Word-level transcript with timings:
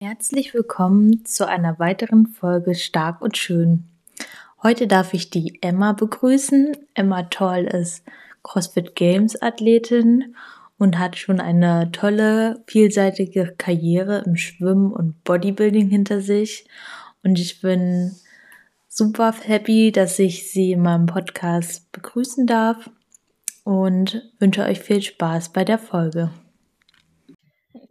Herzlich 0.00 0.54
willkommen 0.54 1.24
zu 1.24 1.48
einer 1.48 1.80
weiteren 1.80 2.28
Folge 2.28 2.76
Stark 2.76 3.20
und 3.20 3.36
Schön. 3.36 3.88
Heute 4.62 4.86
darf 4.86 5.12
ich 5.12 5.28
die 5.28 5.58
Emma 5.60 5.92
begrüßen. 5.92 6.76
Emma 6.94 7.24
Toll 7.24 7.64
ist 7.64 8.04
CrossFit 8.44 8.94
Games 8.94 9.42
Athletin 9.42 10.36
und 10.78 11.00
hat 11.00 11.16
schon 11.16 11.40
eine 11.40 11.90
tolle, 11.90 12.62
vielseitige 12.68 13.56
Karriere 13.58 14.22
im 14.24 14.36
Schwimmen 14.36 14.92
und 14.92 15.24
Bodybuilding 15.24 15.88
hinter 15.88 16.20
sich. 16.20 16.68
Und 17.24 17.36
ich 17.40 17.60
bin 17.60 18.14
super 18.86 19.34
happy, 19.42 19.90
dass 19.90 20.20
ich 20.20 20.48
sie 20.48 20.70
in 20.70 20.82
meinem 20.82 21.06
Podcast 21.06 21.90
begrüßen 21.90 22.46
darf 22.46 22.88
und 23.64 24.30
wünsche 24.38 24.62
euch 24.62 24.78
viel 24.78 25.02
Spaß 25.02 25.48
bei 25.48 25.64
der 25.64 25.80
Folge. 25.80 26.30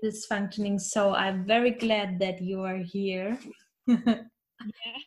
Is 0.03 0.25
functioning, 0.25 0.77
so 0.77 1.15
I'm 1.15 1.43
very 1.45 1.71
glad 1.71 2.19
that 2.19 2.39
you 2.41 2.61
are 2.61 2.77
here. 2.77 3.37
yeah. 3.87 4.19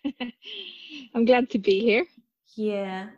I'm 1.14 1.24
glad 1.24 1.48
to 1.50 1.58
be 1.58 1.80
here. 1.80 2.06
Yeah, 2.56 3.10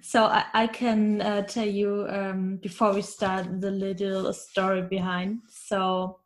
so 0.00 0.24
I, 0.24 0.44
I 0.54 0.66
can 0.66 1.20
uh, 1.20 1.42
tell 1.42 1.66
you 1.66 2.06
um, 2.08 2.56
before 2.62 2.94
we 2.94 3.02
start 3.02 3.60
the 3.60 3.70
little 3.70 4.32
story 4.32 4.82
behind. 4.82 5.40
So, 5.48 6.20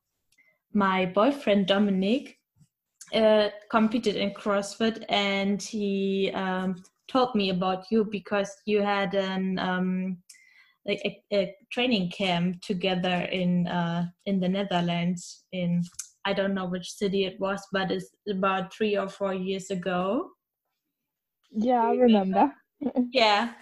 my 0.73 1.07
boyfriend 1.07 1.67
Dominic 1.67 2.39
uh, 3.13 3.49
competed 3.71 4.17
in 4.17 4.31
CrossFit 4.31 5.05
and 5.09 5.61
he 5.61 6.31
um, 6.35 6.83
told 7.09 7.35
me 7.35 7.51
about 7.51 7.87
you 7.91 8.05
because 8.05 8.51
you 8.65 8.81
had 8.81 9.15
an 9.15 9.59
um, 9.59 10.19
like 10.87 11.01
a, 11.05 11.23
a, 11.33 11.57
training 11.71 12.11
camp 12.11 12.61
together 12.61 13.29
in 13.31 13.67
uh, 13.69 14.07
in 14.27 14.41
the 14.41 14.49
Netherlands 14.49 15.45
in 15.53 15.83
I 16.25 16.33
don't 16.33 16.55
know 16.55 16.67
which 16.67 16.93
city 16.93 17.25
it 17.25 17.39
was, 17.41 17.61
but 17.73 17.91
it's 17.91 18.11
about 18.29 18.73
three 18.73 18.97
or 18.97 19.09
four 19.09 19.35
years 19.35 19.71
ago. 19.71 20.31
Yeah, 21.51 21.85
I 21.85 21.95
remember. 21.95 22.53
yeah. 23.13 23.53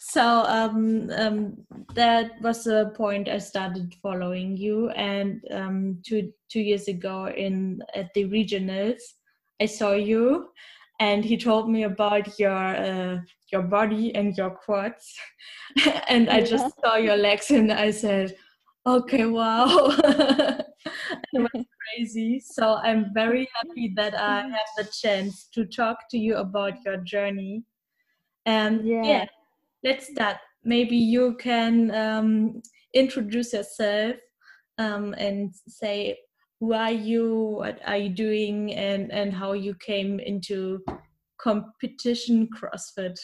So 0.00 0.22
um, 0.22 1.10
um, 1.16 1.56
that 1.94 2.32
was 2.42 2.64
the 2.64 2.92
point 2.96 3.28
I 3.28 3.38
started 3.38 3.94
following 4.02 4.56
you, 4.56 4.90
and 4.90 5.40
um, 5.50 6.02
two 6.04 6.32
two 6.50 6.60
years 6.60 6.88
ago 6.88 7.28
in 7.28 7.82
at 7.94 8.12
the 8.14 8.24
regionals, 8.24 9.00
I 9.60 9.66
saw 9.66 9.92
you, 9.92 10.48
and 11.00 11.24
he 11.24 11.36
told 11.36 11.70
me 11.70 11.84
about 11.84 12.38
your 12.38 12.76
uh, 12.76 13.18
your 13.50 13.62
body 13.62 14.14
and 14.14 14.36
your 14.36 14.50
quads, 14.50 15.14
and 16.08 16.28
I 16.28 16.42
just 16.42 16.78
saw 16.80 16.96
your 16.96 17.16
legs, 17.16 17.50
and 17.50 17.72
I 17.72 17.90
said, 17.90 18.36
"Okay, 18.86 19.24
wow." 19.24 19.66
it 21.32 21.40
was 21.40 21.64
crazy. 21.96 22.40
So 22.40 22.74
I'm 22.82 23.12
very 23.14 23.48
happy 23.54 23.92
that 23.96 24.14
I 24.14 24.42
have 24.42 24.70
the 24.76 24.84
chance 24.92 25.48
to 25.54 25.64
talk 25.64 26.08
to 26.10 26.18
you 26.18 26.36
about 26.36 26.84
your 26.84 26.98
journey. 26.98 27.64
And 28.46 28.86
yeah, 28.86 29.04
yeah 29.04 29.26
let's 29.82 30.08
start. 30.08 30.36
Maybe 30.64 30.96
you 30.96 31.36
can 31.36 31.90
um, 31.94 32.62
introduce 32.94 33.52
yourself 33.54 34.16
um, 34.78 35.14
and 35.16 35.54
say 35.66 36.18
who 36.60 36.74
are 36.74 36.92
you, 36.92 37.56
what 37.58 37.80
are 37.86 37.96
you 37.96 38.10
doing, 38.10 38.74
and 38.74 39.10
and 39.10 39.32
how 39.32 39.52
you 39.52 39.74
came 39.74 40.20
into 40.20 40.84
competition 41.38 42.48
CrossFit. 42.54 43.18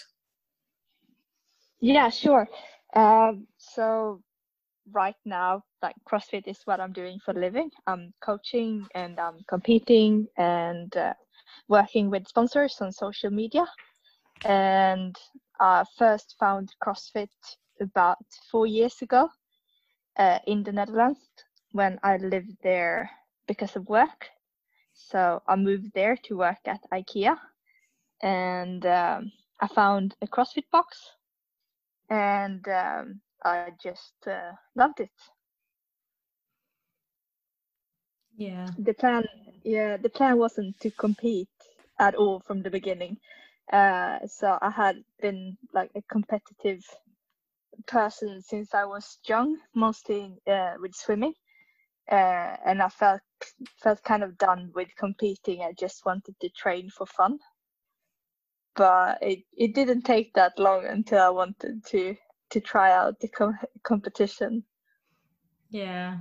Yeah, 1.80 2.08
sure. 2.08 2.48
Um, 2.94 3.46
so 3.58 4.22
right 4.92 5.16
now, 5.24 5.62
like 5.82 5.96
CrossFit 6.10 6.48
is 6.48 6.58
what 6.64 6.80
I'm 6.80 6.92
doing 6.92 7.18
for 7.24 7.32
a 7.32 7.40
living. 7.40 7.70
I'm 7.86 8.12
coaching 8.24 8.86
and 8.94 9.20
I'm 9.20 9.38
competing 9.48 10.26
and 10.38 10.96
uh, 10.96 11.12
working 11.68 12.10
with 12.10 12.26
sponsors 12.26 12.78
on 12.80 12.90
social 12.92 13.30
media. 13.30 13.66
And 14.44 15.14
I 15.60 15.84
first 15.98 16.36
found 16.40 16.70
CrossFit 16.82 17.28
about 17.80 18.18
four 18.50 18.66
years 18.66 19.02
ago 19.02 19.28
uh, 20.18 20.38
in 20.46 20.62
the 20.62 20.72
Netherlands 20.72 21.20
when 21.72 21.98
I 22.02 22.16
lived 22.16 22.56
there 22.62 23.10
because 23.46 23.76
of 23.76 23.88
work. 23.88 24.28
So 24.94 25.42
I 25.46 25.56
moved 25.56 25.92
there 25.94 26.16
to 26.24 26.36
work 26.36 26.60
at 26.66 26.80
IKEA 26.92 27.36
and 28.22 28.84
um, 28.86 29.32
I 29.60 29.68
found 29.68 30.14
a 30.22 30.26
CrossFit 30.26 30.64
box 30.72 31.12
and 32.08 32.66
um, 32.68 33.20
I 33.44 33.72
just 33.82 34.14
uh, 34.26 34.52
loved 34.74 35.00
it. 35.00 35.10
Yeah. 38.36 38.66
The 38.78 38.94
plan, 38.94 39.24
yeah, 39.64 39.96
the 39.96 40.10
plan 40.10 40.38
wasn't 40.38 40.78
to 40.80 40.90
compete 40.90 41.48
at 41.98 42.14
all 42.14 42.40
from 42.40 42.62
the 42.62 42.70
beginning. 42.70 43.16
Uh, 43.72 44.18
so 44.26 44.58
I 44.60 44.70
had 44.70 44.96
been 45.20 45.56
like 45.72 45.90
a 45.94 46.02
competitive 46.02 46.84
person 47.86 48.42
since 48.42 48.74
I 48.74 48.84
was 48.84 49.18
young, 49.26 49.58
mostly 49.74 50.36
uh, 50.46 50.74
with 50.80 50.94
swimming, 50.94 51.34
uh, 52.10 52.56
and 52.64 52.82
I 52.82 52.88
felt 52.88 53.20
felt 53.82 54.02
kind 54.02 54.22
of 54.22 54.38
done 54.38 54.70
with 54.74 54.88
competing. 54.96 55.62
I 55.62 55.72
just 55.78 56.04
wanted 56.06 56.34
to 56.40 56.48
train 56.50 56.90
for 56.90 57.06
fun, 57.06 57.38
but 58.74 59.18
it 59.22 59.40
it 59.56 59.74
didn't 59.74 60.02
take 60.02 60.32
that 60.34 60.58
long 60.58 60.86
until 60.86 61.20
I 61.20 61.30
wanted 61.30 61.84
to 61.86 62.16
to 62.50 62.60
try 62.60 62.92
out 62.92 63.18
the 63.20 63.28
com- 63.28 63.58
competition. 63.82 64.64
Yeah, 65.70 66.18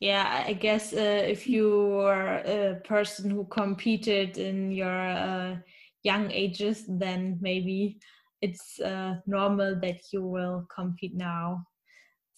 yeah. 0.00 0.44
I 0.46 0.52
guess 0.52 0.92
uh, 0.92 1.24
if 1.26 1.46
you 1.46 2.00
are 2.00 2.38
a 2.38 2.80
person 2.84 3.30
who 3.30 3.44
competed 3.44 4.36
in 4.38 4.72
your 4.72 5.00
uh, 5.08 5.56
young 6.02 6.30
ages, 6.32 6.84
then 6.88 7.38
maybe 7.40 7.98
it's 8.42 8.80
uh, 8.80 9.16
normal 9.26 9.78
that 9.80 10.00
you 10.12 10.22
will 10.22 10.66
compete 10.74 11.14
now. 11.14 11.64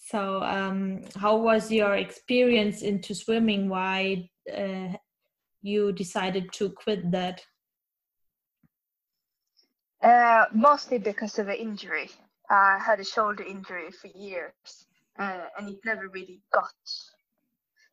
So, 0.03 0.41
um, 0.41 1.03
how 1.15 1.37
was 1.37 1.71
your 1.71 1.95
experience 1.95 2.81
into 2.81 3.13
swimming? 3.13 3.69
Why 3.69 4.29
uh, 4.51 4.93
you 5.61 5.91
decided 5.93 6.51
to 6.53 6.71
quit 6.71 7.11
that? 7.11 7.41
Uh, 10.01 10.45
mostly 10.53 10.97
because 10.97 11.37
of 11.37 11.47
an 11.49 11.55
injury. 11.55 12.09
I 12.49 12.79
had 12.83 12.99
a 12.99 13.05
shoulder 13.05 13.43
injury 13.43 13.91
for 13.91 14.07
years, 14.07 14.87
uh, 15.19 15.45
and 15.57 15.69
it 15.69 15.77
never 15.85 16.09
really 16.09 16.41
got. 16.51 16.73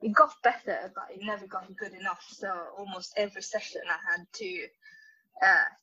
It 0.01 0.15
got 0.15 0.33
better, 0.43 0.91
but 0.95 1.15
it 1.15 1.21
never 1.23 1.47
got 1.47 1.77
good 1.77 1.93
enough. 1.93 2.25
So 2.31 2.51
almost 2.77 3.13
every 3.19 3.43
session, 3.43 3.83
I 3.87 3.99
had 4.11 4.27
to 4.33 4.67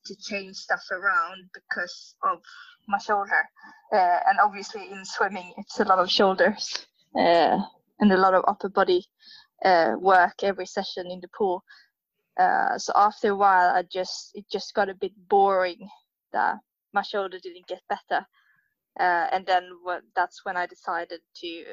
to 0.06 0.16
change 0.18 0.56
stuff 0.56 0.84
around 0.92 1.50
because 1.54 2.16
of 2.24 2.40
my 2.88 2.98
shoulder. 2.98 3.44
Uh, 3.92 4.20
and 4.28 4.40
obviously, 4.44 4.92
in 4.92 5.04
swimming, 5.06 5.54
it's 5.58 5.80
a 5.80 5.86
lot 5.86 6.00
of 6.00 6.10
shoulders 6.10 6.86
uh, 7.16 7.60
and 8.00 8.12
a 8.12 8.18
lot 8.18 8.34
of 8.34 8.44
upper 8.48 8.70
body 8.70 9.06
uh, 9.64 9.96
work 10.00 10.44
every 10.44 10.66
session 10.66 11.10
in 11.10 11.20
the 11.22 11.30
pool. 11.38 11.64
Uh, 12.38 12.78
so 12.78 12.92
after 12.96 13.30
a 13.30 13.36
while, 13.36 13.74
I 13.74 13.84
just 13.84 14.32
it 14.34 14.46
just 14.52 14.74
got 14.74 14.90
a 14.90 14.96
bit 14.96 15.14
boring 15.30 15.90
that 16.34 16.58
my 16.94 17.02
shoulder 17.02 17.40
didn't 17.42 17.68
get 17.68 17.82
better 17.88 18.26
uh, 19.00 19.28
and 19.32 19.46
then 19.46 19.70
what, 19.84 20.04
that's 20.16 20.46
when 20.46 20.58
I 20.58 20.66
decided 20.66 21.22
to 21.42 21.64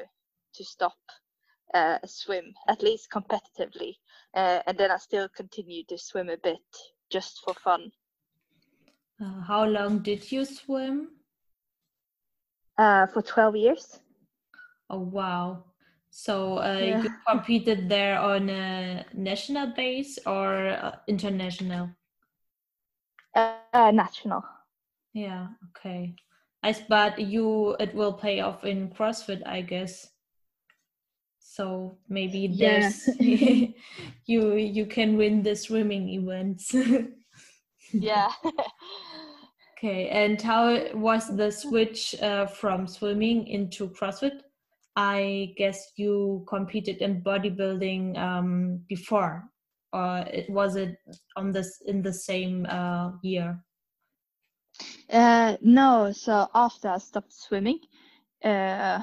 to 0.55 0.63
stop 0.63 0.97
uh, 1.73 1.97
swim 2.05 2.53
at 2.67 2.83
least 2.83 3.09
competitively, 3.11 3.95
uh, 4.35 4.59
and 4.67 4.77
then 4.77 4.91
I 4.91 4.97
still 4.97 5.27
continued 5.29 5.87
to 5.87 5.97
swim 5.97 6.29
a 6.29 6.37
bit 6.37 6.59
just 7.13 7.45
for 7.45 7.53
fun. 7.53 7.91
Uh, 9.21 9.41
how 9.45 9.63
long 9.63 9.99
did 9.99 10.31
you 10.31 10.43
swim? 10.45 11.09
Uh, 12.77 13.05
for 13.05 13.21
twelve 13.21 13.55
years. 13.55 14.01
Oh 14.89 15.05
wow! 15.05 15.65
So 16.09 16.57
uh, 16.57 16.81
yeah. 16.81 17.03
you 17.03 17.09
competed 17.29 17.87
there 17.87 18.17
on 18.17 18.49
a 18.49 19.05
national 19.13 19.67
base 19.77 20.17
or 20.25 20.73
international? 21.07 21.93
national. 23.93 24.43
Yeah. 25.13 25.47
Okay. 25.69 26.15
I 26.63 26.73
but 26.89 27.19
you 27.19 27.75
it 27.79 27.93
will 27.93 28.13
pay 28.13 28.41
off 28.41 28.65
in 28.65 28.89
CrossFit, 28.89 29.45
I 29.45 29.61
guess. 29.61 30.09
So 31.43 31.97
maybe 32.09 32.47
there's 32.47 33.07
yeah. 33.19 33.67
you 34.25 34.55
you 34.55 34.85
can 34.85 35.17
win 35.17 35.43
the 35.43 35.55
swimming 35.55 36.09
events. 36.09 36.73
yeah. 37.93 38.31
okay, 39.77 40.09
and 40.09 40.41
how 40.41 40.93
was 40.95 41.35
the 41.35 41.51
switch 41.51 42.15
uh, 42.21 42.47
from 42.47 42.87
swimming 42.87 43.47
into 43.47 43.89
CrossFit? 43.89 44.39
I 44.95 45.53
guess 45.57 45.91
you 45.95 46.45
competed 46.47 46.97
in 46.97 47.21
bodybuilding 47.21 48.17
um, 48.17 48.81
before, 48.87 49.43
or 49.91 50.19
it 50.31 50.49
was 50.49 50.75
it 50.75 50.97
on 51.35 51.51
this 51.51 51.81
in 51.85 52.01
the 52.01 52.13
same 52.13 52.65
uh, 52.69 53.11
year? 53.21 53.59
Uh, 55.09 55.57
no, 55.61 56.11
so 56.11 56.47
after 56.55 56.89
I 56.89 56.97
stopped 56.97 57.33
swimming, 57.33 57.79
uh, 58.43 59.01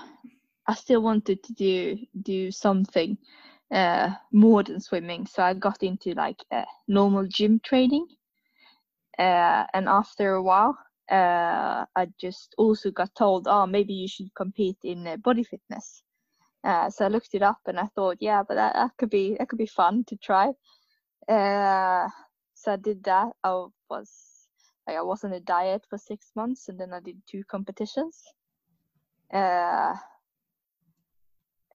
I 0.70 0.74
still 0.74 1.02
wanted 1.02 1.42
to 1.42 1.52
do 1.52 1.96
do 2.22 2.52
something 2.52 3.18
uh, 3.74 4.10
more 4.32 4.62
than 4.62 4.80
swimming. 4.80 5.26
So 5.26 5.42
I 5.42 5.54
got 5.54 5.82
into 5.82 6.14
like 6.14 6.40
uh, 6.52 6.64
normal 6.86 7.26
gym 7.26 7.60
training. 7.64 8.06
Uh, 9.18 9.66
and 9.74 9.88
after 9.88 10.34
a 10.34 10.42
while, 10.42 10.78
uh, 11.10 11.84
I 11.96 12.06
just 12.20 12.54
also 12.56 12.92
got 12.92 13.14
told, 13.16 13.48
oh, 13.48 13.66
maybe 13.66 13.94
you 13.94 14.06
should 14.06 14.32
compete 14.36 14.78
in 14.84 15.06
uh, 15.06 15.16
body 15.16 15.42
fitness. 15.42 16.02
So 16.64 17.04
I 17.04 17.08
looked 17.08 17.34
it 17.34 17.42
up 17.42 17.60
and 17.66 17.80
I 17.80 17.86
thought, 17.94 18.18
yeah, 18.20 18.44
but 18.46 18.54
that, 18.54 18.74
that 18.74 18.90
could 18.96 19.10
be 19.10 19.36
that 19.38 19.48
could 19.48 19.58
be 19.58 19.66
fun 19.66 20.04
to 20.04 20.16
try. 20.16 20.52
So 21.28 22.72
I 22.72 22.76
did 22.76 23.02
that. 23.04 23.28
I 23.42 23.66
was 23.88 24.10
like 24.86 24.96
I 24.98 25.02
was 25.02 25.24
on 25.24 25.32
a 25.32 25.40
diet 25.40 25.84
for 25.90 25.98
six 25.98 26.30
months, 26.36 26.68
and 26.68 26.78
then 26.78 26.92
I 26.92 27.00
did 27.00 27.16
two 27.26 27.42
competitions. 27.44 28.22
Uh, 29.32 29.94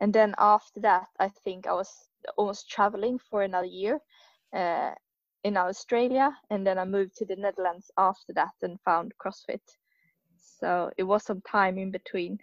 and 0.02 0.14
then 0.14 0.36
after 0.38 0.80
that, 0.82 1.08
I 1.20 1.30
think 1.30 1.68
I 1.68 1.74
was 1.74 1.92
almost 2.38 2.70
traveling 2.70 3.20
for 3.20 3.44
another 3.44 3.68
year 3.68 4.00
uh, 4.54 4.92
in 5.44 5.58
Australia, 5.58 6.32
and 6.50 6.66
then 6.66 6.78
I 6.78 6.86
moved 6.86 7.16
to 7.18 7.26
the 7.26 7.36
Netherlands 7.36 7.92
after 7.98 8.34
that 8.34 8.54
and 8.62 8.80
found 8.82 9.14
CrossFit. 9.24 9.62
So 10.60 10.92
it 10.98 11.04
was 11.04 11.24
some 11.24 11.42
time 11.42 11.78
in 11.78 11.92
between. 11.92 12.40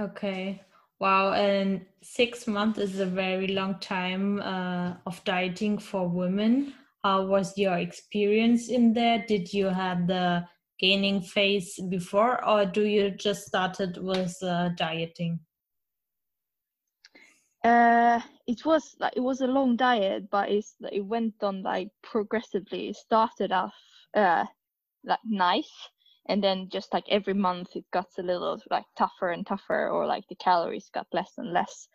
Okay. 0.00 0.62
Wow, 1.00 1.32
and 1.32 1.86
six 2.02 2.48
months 2.48 2.80
is 2.80 2.98
a 2.98 3.06
very 3.06 3.48
long 3.48 3.78
time 3.78 4.40
uh, 4.40 4.94
of 5.06 5.22
dieting 5.24 5.78
for 5.78 6.08
women. 6.08 6.74
How 7.04 7.24
was 7.24 7.56
your 7.56 7.78
experience 7.78 8.68
in 8.68 8.92
there? 8.92 9.24
Did 9.28 9.52
you 9.52 9.66
have 9.66 10.08
the 10.08 10.44
gaining 10.80 11.20
phase 11.20 11.78
before, 11.88 12.44
or 12.44 12.66
do 12.66 12.84
you 12.84 13.10
just 13.12 13.46
started 13.46 13.98
with 13.98 14.36
uh, 14.42 14.70
dieting? 14.70 15.38
Uh, 17.64 18.20
it 18.46 18.64
was 18.64 18.96
like 19.00 19.12
it 19.16 19.20
was 19.20 19.40
a 19.40 19.46
long 19.46 19.76
diet, 19.76 20.30
but 20.30 20.50
it's 20.50 20.76
it 20.92 21.04
went 21.04 21.34
on 21.42 21.62
like 21.62 21.88
progressively. 22.02 22.88
It 22.88 22.96
started 22.96 23.52
off 23.52 23.74
uh, 24.14 24.44
like 25.04 25.18
nice, 25.24 25.72
and 26.28 26.44
then 26.44 26.68
just 26.68 26.92
like 26.92 27.04
every 27.08 27.34
month 27.34 27.74
it 27.74 27.84
got 27.90 28.06
a 28.18 28.22
little 28.22 28.60
like 28.70 28.84
tougher 28.96 29.30
and 29.30 29.46
tougher 29.46 29.88
or 29.88 30.06
like 30.06 30.24
the 30.28 30.36
calories 30.36 30.90
got 30.92 31.06
less 31.12 31.32
and 31.38 31.52
less 31.52 31.88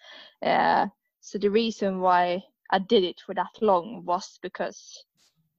uh, 0.44 0.88
so 1.22 1.38
the 1.38 1.50
reason 1.50 2.00
why 2.00 2.42
i 2.72 2.80
did 2.80 3.04
it 3.04 3.22
for 3.26 3.34
that 3.36 3.62
long 3.62 4.04
was 4.06 4.40
because 4.42 5.06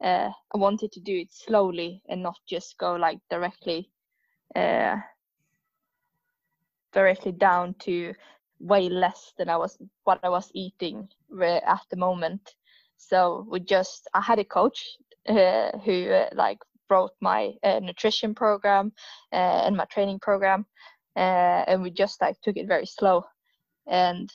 uh, 0.02 0.30
i 0.54 0.58
wanted 0.58 0.90
to 0.92 1.00
do 1.00 1.16
it 1.16 1.32
slowly 1.32 2.02
and 2.08 2.22
not 2.22 2.36
just 2.48 2.76
go 2.78 2.94
like 2.96 3.18
directly 3.30 3.90
uh, 4.56 4.96
directly 6.92 7.32
down 7.32 7.74
to 7.78 8.12
way 8.60 8.88
less 8.88 9.32
than 9.38 9.48
i 9.48 9.56
was 9.56 9.78
what 10.04 10.20
i 10.22 10.28
was 10.28 10.50
eating 10.54 11.08
at 11.42 11.80
the 11.90 11.96
moment 11.96 12.54
so 12.96 13.46
we 13.50 13.60
just 13.60 14.08
i 14.14 14.20
had 14.20 14.38
a 14.38 14.44
coach 14.44 14.96
uh, 15.28 15.70
who 15.78 16.10
uh, 16.10 16.28
like 16.34 16.58
wrote 16.90 17.12
my 17.20 17.52
uh, 17.62 17.80
nutrition 17.80 18.34
program 18.34 18.92
uh, 19.32 19.62
and 19.66 19.76
my 19.76 19.84
training 19.86 20.18
program, 20.20 20.66
uh, 21.16 21.64
and 21.66 21.82
we 21.82 21.90
just 21.90 22.20
like 22.20 22.40
took 22.42 22.56
it 22.56 22.68
very 22.68 22.86
slow, 22.86 23.24
and 23.86 24.30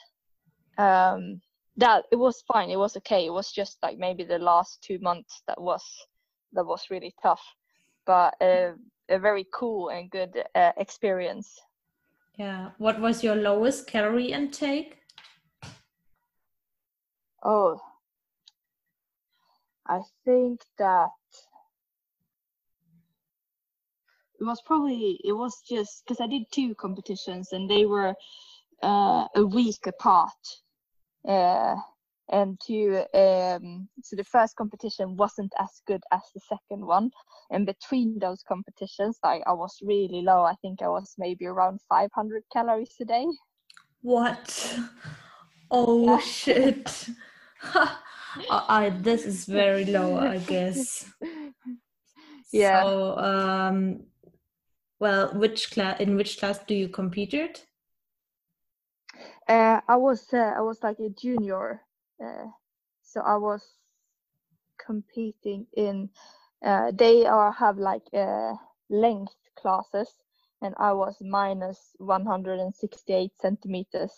um, 0.77 1.39
that 1.77 2.06
it 2.12 2.16
was 2.16 2.44
fine. 2.51 2.69
It 2.69 2.80
was 2.80 2.98
okay. 2.98 3.25
It 3.25 3.33
was 3.33 3.51
just 3.51 3.77
like 3.83 3.98
maybe 3.98 4.24
the 4.24 4.39
last 4.39 4.81
two 4.81 5.00
months 5.00 5.44
that 5.48 5.62
was 5.62 5.83
that 6.54 6.66
was 6.66 6.86
really 6.89 7.13
tough, 7.21 7.44
but 8.06 8.33
a 8.42 8.74
very 9.10 9.45
cool 9.54 9.89
and 9.89 10.10
good 10.10 10.44
uh, 10.56 10.71
experience. 10.77 11.60
Yeah. 12.40 12.70
What 12.78 13.02
was 13.02 13.22
your 13.22 13.36
lowest 13.36 13.86
calorie 13.86 14.32
intake? 14.32 14.98
Oh, 17.44 17.78
I 19.86 20.00
think 20.24 20.62
that 20.78 21.10
it 24.40 24.44
was 24.46 24.62
probably 24.66 25.20
it 25.26 25.34
was 25.34 25.62
just 25.70 26.04
because 26.06 26.22
I 26.22 26.28
did 26.28 26.44
two 26.50 26.76
competitions 26.76 27.52
and 27.52 27.70
they 27.70 27.86
were 27.86 28.16
uh, 28.82 29.28
a 29.36 29.46
week 29.46 29.86
apart. 29.86 30.32
Uh, 31.28 31.76
and 32.31 32.60
to 32.68 33.06
um, 33.14 33.88
so 34.04 34.16
the 34.16 34.24
first 34.24 34.56
competition 34.56 35.16
wasn't 35.16 35.52
as 35.60 35.81
good 35.88 36.02
as 36.12 36.22
the 36.34 36.42
second 36.42 36.86
one. 36.86 37.12
And 37.52 37.66
between 37.66 38.20
those 38.20 38.44
competitions 38.48 39.18
I, 39.24 39.42
I 39.48 39.54
was 39.54 39.78
really 39.81 40.22
low. 40.22 40.44
I 40.44 40.56
think 40.62 40.81
i 40.81 40.88
was 40.88 41.14
maybe 41.18 41.46
around 41.46 41.80
500 41.90 42.44
calories 42.54 42.96
a 43.02 43.06
day. 43.06 43.26
What? 44.02 44.80
Oh 45.72 46.06
yeah. 46.06 46.20
shit. 46.20 47.10
I, 48.52 48.92
this 49.02 49.26
is 49.26 49.46
very 49.46 49.86
low 49.86 50.18
i 50.18 50.38
guess. 50.38 51.06
Yeah. 52.52 52.81
So 52.84 53.18
um 53.18 54.00
well, 55.00 55.34
which 55.34 55.72
class? 55.72 56.00
In 56.00 56.16
which 56.16 56.40
class 56.40 56.60
do 56.68 56.76
you 56.76 56.90
competed? 56.90 57.62
Uh, 59.48 59.80
I 59.88 59.96
was 59.96 60.28
uh, 60.34 60.54
I 60.58 60.62
was 60.62 60.84
like 60.84 61.00
a 61.00 61.10
junior, 61.10 61.81
so 63.01 63.21
I 63.21 63.38
was 63.38 63.63
competing 64.77 65.68
in. 65.75 66.10
Uh, 66.66 66.92
they 66.94 67.25
are 67.25 67.51
have 67.51 67.77
like 67.77 68.04
uh, 68.13 68.54
length 68.89 69.36
classes, 69.57 70.10
and 70.62 70.75
I 70.77 70.94
was 70.94 71.16
minus 71.21 71.95
168 72.00 73.31
centimeters, 73.42 74.12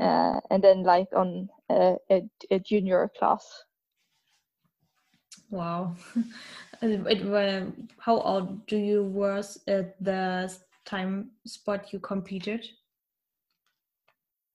uh, 0.00 0.40
and 0.50 0.62
then 0.62 0.82
like 0.84 1.08
on 1.14 1.48
a, 1.70 1.96
a 2.50 2.58
junior 2.60 3.10
class. 3.18 3.64
Wow. 5.50 5.96
It, 6.82 7.22
how 7.98 8.20
old 8.20 8.66
do 8.66 8.76
you 8.76 9.04
was 9.04 9.58
at 9.66 10.02
the 10.04 10.52
time 10.84 11.30
spot 11.46 11.92
you 11.92 11.98
competed? 12.00 12.66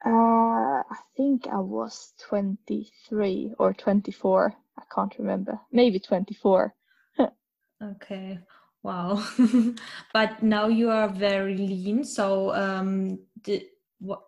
Uh, 0.06 0.82
I 0.90 0.98
think 1.18 1.48
I 1.48 1.60
was 1.60 2.14
23 2.28 3.54
or 3.60 3.74
24. 3.74 4.54
I 4.78 4.84
can't 4.94 5.14
remember. 5.20 5.60
Maybe 5.72 6.00
24. 6.00 6.74
okay. 7.84 8.40
Wow. 8.82 9.26
but 10.14 10.42
now 10.42 10.68
you 10.68 10.90
are 10.90 11.10
very 11.10 11.58
lean. 11.58 12.04
So, 12.04 12.54
um, 12.56 13.20
did, 13.42 13.64
what 14.00 14.22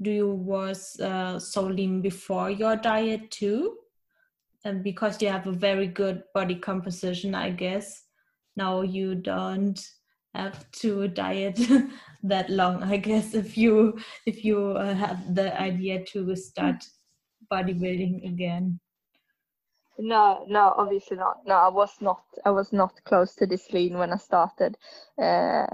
do 0.00 0.10
you 0.10 0.30
was 0.30 1.00
uh, 1.00 1.40
so 1.40 1.62
lean 1.62 2.02
before 2.02 2.50
your 2.50 2.76
diet 2.76 3.30
too? 3.30 3.78
and 4.66 4.82
because 4.82 5.22
you 5.22 5.28
have 5.28 5.46
a 5.46 5.52
very 5.52 5.86
good 5.86 6.22
body 6.34 6.56
composition 6.56 7.34
i 7.34 7.50
guess 7.50 8.02
now 8.56 8.82
you 8.82 9.14
don't 9.14 9.88
have 10.36 10.70
to 10.72 11.08
diet 11.08 11.58
that 12.22 12.50
long 12.50 12.82
i 12.82 12.96
guess 12.96 13.34
if 13.34 13.56
you 13.56 13.98
if 14.26 14.44
you 14.44 14.70
uh, 14.72 14.94
have 14.94 15.34
the 15.34 15.58
idea 15.60 16.04
to 16.04 16.34
start 16.36 16.84
bodybuilding 17.52 18.26
again. 18.26 18.80
No 19.98 20.44
no 20.48 20.74
obviously 20.76 21.16
not. 21.16 21.46
No 21.46 21.54
i 21.54 21.68
was 21.68 21.92
not 22.00 22.22
i 22.44 22.50
was 22.50 22.72
not 22.72 22.92
close 23.04 23.34
to 23.36 23.46
this 23.46 23.72
lean 23.72 23.98
when 23.98 24.12
i 24.12 24.16
started. 24.16 24.76
Uh, 25.20 25.66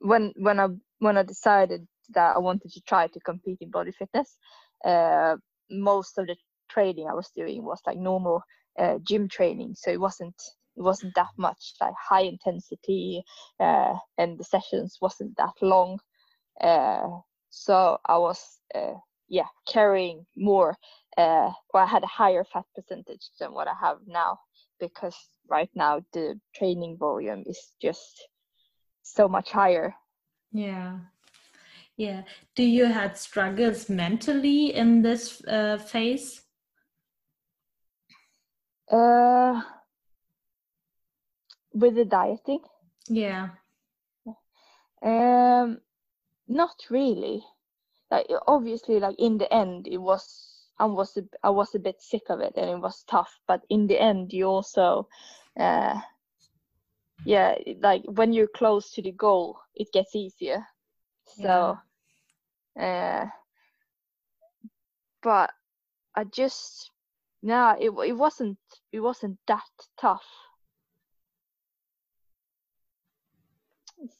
when 0.00 0.32
when 0.36 0.58
i 0.60 0.68
when 0.98 1.16
i 1.16 1.22
decided 1.22 1.86
that 2.10 2.36
i 2.36 2.38
wanted 2.38 2.70
to 2.72 2.80
try 2.82 3.06
to 3.06 3.20
compete 3.20 3.58
in 3.60 3.70
body 3.70 3.92
fitness 3.92 4.36
uh, 4.84 5.36
most 5.70 6.18
of 6.18 6.26
the 6.26 6.36
training 6.70 7.08
I 7.08 7.14
was 7.14 7.30
doing 7.34 7.64
was 7.64 7.80
like 7.86 7.98
normal 7.98 8.42
uh, 8.78 8.98
gym 9.02 9.28
training, 9.28 9.74
so 9.76 9.90
it 9.90 10.00
wasn't 10.00 10.40
it 10.80 10.82
wasn't 10.82 11.14
that 11.14 11.28
much 11.36 11.74
like 11.80 11.92
high 11.94 12.22
intensity, 12.22 13.22
uh, 13.60 13.94
and 14.16 14.38
the 14.38 14.44
sessions 14.44 14.96
wasn't 15.00 15.36
that 15.36 15.52
long. 15.60 15.98
Uh, 16.60 17.20
so 17.50 17.98
I 18.06 18.16
was 18.16 18.42
uh, 18.74 18.94
yeah 19.28 19.48
carrying 19.68 20.24
more, 20.36 20.74
uh, 21.18 21.50
or 21.74 21.80
I 21.82 21.86
had 21.86 22.02
a 22.02 22.16
higher 22.20 22.44
fat 22.44 22.64
percentage 22.74 23.28
than 23.38 23.52
what 23.52 23.68
I 23.68 23.74
have 23.78 23.98
now 24.06 24.38
because 24.80 25.16
right 25.48 25.68
now 25.74 26.00
the 26.14 26.40
training 26.54 26.96
volume 26.98 27.44
is 27.46 27.74
just 27.82 28.26
so 29.02 29.28
much 29.28 29.50
higher. 29.50 29.94
Yeah. 30.50 30.98
Yeah. 31.96 32.22
Do 32.56 32.62
you 32.62 32.86
had 32.86 33.18
struggles 33.18 33.90
mentally 33.90 34.74
in 34.74 35.02
this 35.02 35.44
uh, 35.44 35.76
phase? 35.76 36.40
Uh, 38.90 39.60
with 41.72 41.94
the 41.94 42.04
dieting? 42.04 42.60
Yeah. 43.08 43.50
Um, 45.02 45.80
not 46.48 46.76
really. 46.90 47.44
Like 48.10 48.26
obviously, 48.46 48.98
like 48.98 49.16
in 49.18 49.38
the 49.38 49.52
end, 49.52 49.86
it 49.86 49.98
was 49.98 50.50
I 50.78 50.86
was 50.86 51.16
a, 51.16 51.22
I 51.42 51.50
was 51.50 51.74
a 51.74 51.78
bit 51.78 52.00
sick 52.00 52.24
of 52.30 52.40
it, 52.40 52.54
and 52.56 52.70
it 52.70 52.80
was 52.80 53.04
tough. 53.04 53.38
But 53.46 53.62
in 53.68 53.86
the 53.86 54.00
end, 54.00 54.32
you 54.32 54.46
also, 54.46 55.08
uh, 55.58 56.00
yeah, 57.24 57.54
like 57.80 58.02
when 58.06 58.32
you're 58.32 58.48
close 58.48 58.90
to 58.92 59.02
the 59.02 59.12
goal, 59.12 59.58
it 59.74 59.92
gets 59.92 60.16
easier. 60.16 60.66
So, 61.26 61.78
yeah. 62.76 63.22
uh, 63.24 63.28
but 65.22 65.50
I 66.16 66.24
just 66.24 66.90
no, 67.42 67.76
it 67.78 67.90
it 68.08 68.16
wasn't 68.16 68.58
it 68.90 69.00
wasn't 69.00 69.38
that 69.46 69.70
tough. 70.00 70.26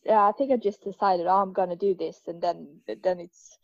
Yeah, 0.05 0.29
I 0.29 0.33
think 0.33 0.53
I 0.53 0.57
just 0.57 0.83
decided 0.83 1.27
oh, 1.27 1.43
I'm 1.43 1.53
gonna 1.53 1.77
do 1.77 1.95
this, 1.95 2.21
and 2.27 2.41
then 2.43 2.81
then 3.03 3.21
it's 3.21 3.59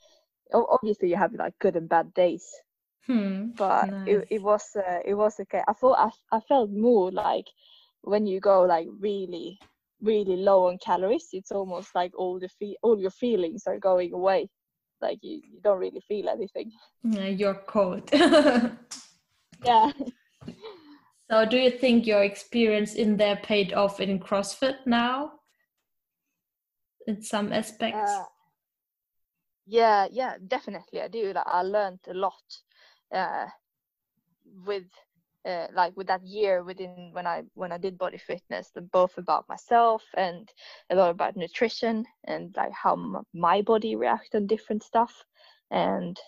obviously 0.53 1.09
you 1.11 1.17
have 1.17 1.33
like 1.35 1.59
good 1.59 1.77
and 1.77 1.89
bad 1.89 2.15
days, 2.15 2.45
Hmm. 3.07 3.51
but 3.57 3.91
nice. 3.91 4.09
it 4.09 4.27
it 4.31 4.43
was 4.43 4.77
uh, 4.77 5.01
it 5.05 5.15
was 5.15 5.39
okay. 5.41 5.63
I 5.67 5.73
thought 5.73 5.99
I 5.99 6.37
I 6.37 6.41
felt 6.41 6.71
more 6.71 7.11
like 7.11 7.47
when 8.03 8.27
you 8.27 8.41
go 8.41 8.63
like 8.63 8.87
really 9.01 9.59
really 10.03 10.37
low 10.37 10.69
on 10.69 10.79
calories, 10.79 11.29
it's 11.33 11.53
almost 11.53 11.95
like 11.95 12.13
all 12.19 12.39
the 12.39 12.49
fe- 12.49 12.77
all 12.83 12.99
your 12.99 13.11
feelings 13.11 13.67
are 13.67 13.79
going 13.79 14.13
away. 14.13 14.49
Like 15.01 15.19
you, 15.23 15.41
you 15.53 15.61
don't 15.63 15.79
really 15.79 16.01
feel 16.09 16.29
anything. 16.29 16.73
Yeah, 17.03 17.29
you're 17.29 17.63
cold. 17.67 18.11
Yeah. 19.65 19.91
so, 21.31 21.45
do 21.47 21.57
you 21.59 21.71
think 21.71 22.07
your 22.07 22.23
experience 22.23 22.95
in 22.95 23.17
there 23.17 23.37
paid 23.37 23.73
off 23.73 24.01
in 24.01 24.19
CrossFit 24.21 24.87
now? 24.87 25.33
In 27.07 27.23
some 27.23 27.53
aspects. 27.53 28.13
Uh, 28.13 28.25
yeah, 29.67 30.07
yeah, 30.11 30.37
definitely. 30.47 31.01
I 31.03 31.09
do. 31.09 31.33
Like 31.33 31.47
I 31.47 31.63
learned 31.63 32.01
a 32.09 32.15
lot 32.15 32.43
uh, 33.15 33.47
with 34.65 34.85
uh, 35.45 35.67
like 35.73 35.97
with 35.97 36.09
that 36.09 36.25
year 36.25 36.65
within 36.65 37.11
when 37.13 37.27
I 37.27 37.45
when 37.55 37.73
I 37.73 37.79
did 37.79 37.99
body 37.99 38.19
fitness, 38.19 38.71
both 38.93 39.17
about 39.19 39.49
myself 39.49 40.03
and 40.17 40.49
a 40.91 40.97
lot 40.97 41.11
about 41.11 41.37
nutrition 41.37 42.05
and 42.25 42.55
like 42.57 42.73
how 42.73 42.95
m- 42.95 43.25
my 43.33 43.63
body 43.63 43.95
reacts 43.97 44.35
on 44.35 44.47
different 44.47 44.83
stuff. 44.83 45.13
And 45.71 46.19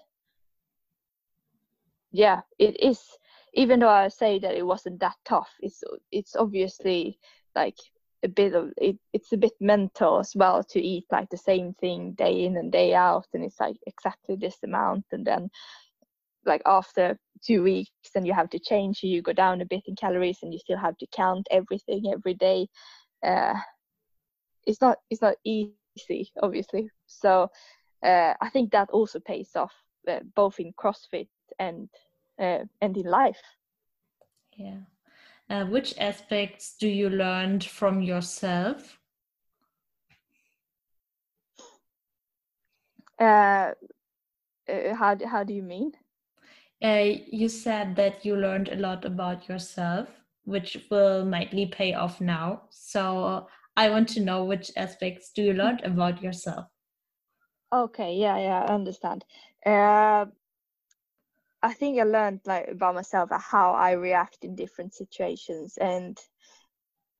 yeah, 2.12 2.40
it 2.58 2.80
is. 2.80 3.00
Even 3.54 3.80
though 3.80 3.88
I 3.88 4.08
say 4.08 4.38
that 4.38 4.54
it 4.54 4.64
wasn't 4.66 5.00
that 5.00 5.16
tough, 5.24 5.50
it's 5.60 5.82
it's 6.12 6.36
obviously 6.36 7.18
like 7.54 7.76
a 8.24 8.28
bit 8.28 8.54
of 8.54 8.72
it, 8.76 8.96
it's 9.12 9.32
a 9.32 9.36
bit 9.36 9.52
mental 9.60 10.18
as 10.18 10.32
well 10.34 10.64
to 10.64 10.80
eat 10.80 11.04
like 11.10 11.28
the 11.30 11.36
same 11.36 11.74
thing 11.74 12.12
day 12.12 12.44
in 12.44 12.56
and 12.56 12.72
day 12.72 12.94
out 12.94 13.26
and 13.32 13.44
it's 13.44 13.60
like 13.60 13.76
exactly 13.86 14.36
this 14.36 14.56
amount 14.64 15.04
and 15.12 15.24
then 15.24 15.48
like 16.44 16.62
after 16.66 17.18
two 17.44 17.62
weeks 17.62 17.90
then 18.14 18.24
you 18.24 18.32
have 18.32 18.50
to 18.50 18.58
change 18.58 19.02
you 19.02 19.22
go 19.22 19.32
down 19.32 19.60
a 19.60 19.66
bit 19.66 19.82
in 19.86 19.94
calories 19.94 20.38
and 20.42 20.52
you 20.52 20.58
still 20.58 20.78
have 20.78 20.96
to 20.98 21.06
count 21.14 21.46
everything 21.50 22.10
every 22.12 22.34
day. 22.34 22.66
Uh, 23.24 23.54
it's 24.66 24.80
not 24.80 24.98
it's 25.10 25.22
not 25.22 25.36
easy 25.44 26.32
obviously. 26.42 26.88
So 27.06 27.48
uh, 28.04 28.34
i 28.40 28.48
think 28.50 28.70
that 28.70 28.88
also 28.90 29.18
pays 29.20 29.50
off 29.56 29.74
uh, 30.08 30.20
both 30.34 30.58
in 30.60 30.72
crossfit 30.72 31.28
and 31.58 31.88
uh, 32.40 32.64
and 32.80 32.96
in 32.96 33.06
life. 33.06 33.42
Yeah 34.56 34.80
uh, 35.50 35.64
which 35.64 35.96
aspects 35.98 36.76
do 36.76 36.88
you 36.88 37.08
learn 37.10 37.60
from 37.60 38.02
yourself? 38.02 38.98
Uh, 43.18 43.72
uh, 44.68 44.94
how 44.94 45.16
how 45.26 45.44
do 45.44 45.54
you 45.54 45.62
mean? 45.62 45.92
Uh, 46.82 47.18
you 47.26 47.48
said 47.48 47.96
that 47.96 48.24
you 48.24 48.36
learned 48.36 48.68
a 48.68 48.76
lot 48.76 49.04
about 49.04 49.48
yourself, 49.48 50.08
which 50.44 50.86
will 50.90 51.24
mightly 51.24 51.66
pay 51.66 51.94
off 51.94 52.20
now. 52.20 52.62
So 52.70 53.48
I 53.76 53.90
want 53.90 54.08
to 54.10 54.20
know 54.20 54.44
which 54.44 54.70
aspects 54.76 55.32
do 55.32 55.42
you 55.42 55.54
learn 55.54 55.80
about 55.82 56.22
yourself. 56.22 56.66
Okay, 57.72 58.14
yeah, 58.14 58.38
yeah, 58.38 58.62
I 58.62 58.74
understand. 58.74 59.24
Uh, 59.66 60.26
I 61.62 61.72
think 61.74 61.98
I 61.98 62.04
learned 62.04 62.40
like 62.46 62.68
about 62.68 62.94
myself 62.94 63.30
how 63.32 63.72
I 63.72 63.92
react 63.92 64.44
in 64.44 64.54
different 64.54 64.94
situations, 64.94 65.76
and 65.78 66.18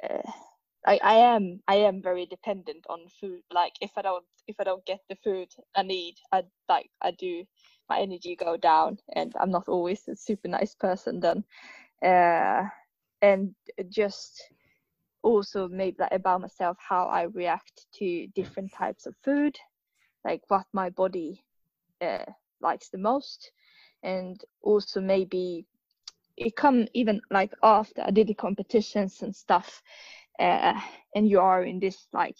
uh, 0.09 0.31
I 0.87 1.01
I 1.03 1.15
am 1.15 1.61
I 1.67 1.77
am 1.77 2.03
very 2.03 2.27
dependent 2.27 2.87
on 2.89 3.09
food. 3.21 3.43
Like 3.53 3.75
if 3.81 3.91
I 3.97 4.03
don't 4.03 4.25
if 4.47 4.57
I 4.61 4.65
don't 4.65 4.85
get 4.87 5.01
the 5.09 5.17
food 5.17 5.49
I 5.77 5.83
need, 5.83 6.17
I 6.33 6.45
like 6.69 6.91
I 7.03 7.11
do 7.13 7.45
my 7.89 7.99
energy 7.99 8.37
go 8.37 8.57
down, 8.57 8.99
and 9.15 9.33
I'm 9.41 9.51
not 9.51 9.69
always 9.69 10.07
a 10.09 10.15
super 10.17 10.49
nice 10.49 10.75
person 10.75 11.21
then. 11.21 11.45
Uh, 12.03 12.69
and 13.23 13.55
just 13.89 14.41
also 15.23 15.69
maybe 15.69 15.97
like 15.99 16.13
about 16.13 16.41
myself 16.41 16.77
how 16.79 17.07
I 17.07 17.23
react 17.23 17.87
to 17.95 18.29
different 18.37 18.73
types 18.73 19.07
of 19.07 19.17
food, 19.25 19.59
like 20.25 20.43
what 20.49 20.67
my 20.73 20.91
body 20.91 21.43
uh, 22.01 22.25
likes 22.61 22.89
the 22.91 22.99
most 22.99 23.51
and 24.03 24.45
also 24.63 25.01
maybe 25.01 25.67
it 26.37 26.57
come 26.57 26.87
even 26.95 27.21
like 27.31 27.53
after 27.63 28.03
I 28.03 28.11
did 28.11 28.29
the 28.29 28.35
competitions 28.35 29.23
and 29.23 29.35
stuff, 29.35 29.83
uh, 30.39 30.81
and 31.15 31.29
you 31.29 31.41
are 31.41 31.65
in 31.65 31.81
this 31.81 32.07
like 32.13 32.37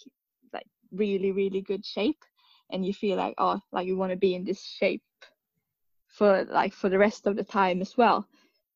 like 0.53 0.67
really 0.91 1.31
really 1.31 1.61
good 1.61 1.85
shape, 1.85 2.23
and 2.71 2.85
you 2.85 2.93
feel 2.93 3.17
like 3.17 3.35
oh 3.37 3.59
like 3.71 3.87
you 3.87 3.97
want 3.97 4.11
to 4.11 4.17
be 4.17 4.35
in 4.35 4.45
this 4.45 4.63
shape 4.63 5.03
for 6.07 6.45
like 6.45 6.73
for 6.73 6.89
the 6.89 6.97
rest 6.97 7.27
of 7.27 7.35
the 7.35 7.43
time 7.43 7.81
as 7.81 7.97
well. 7.97 8.27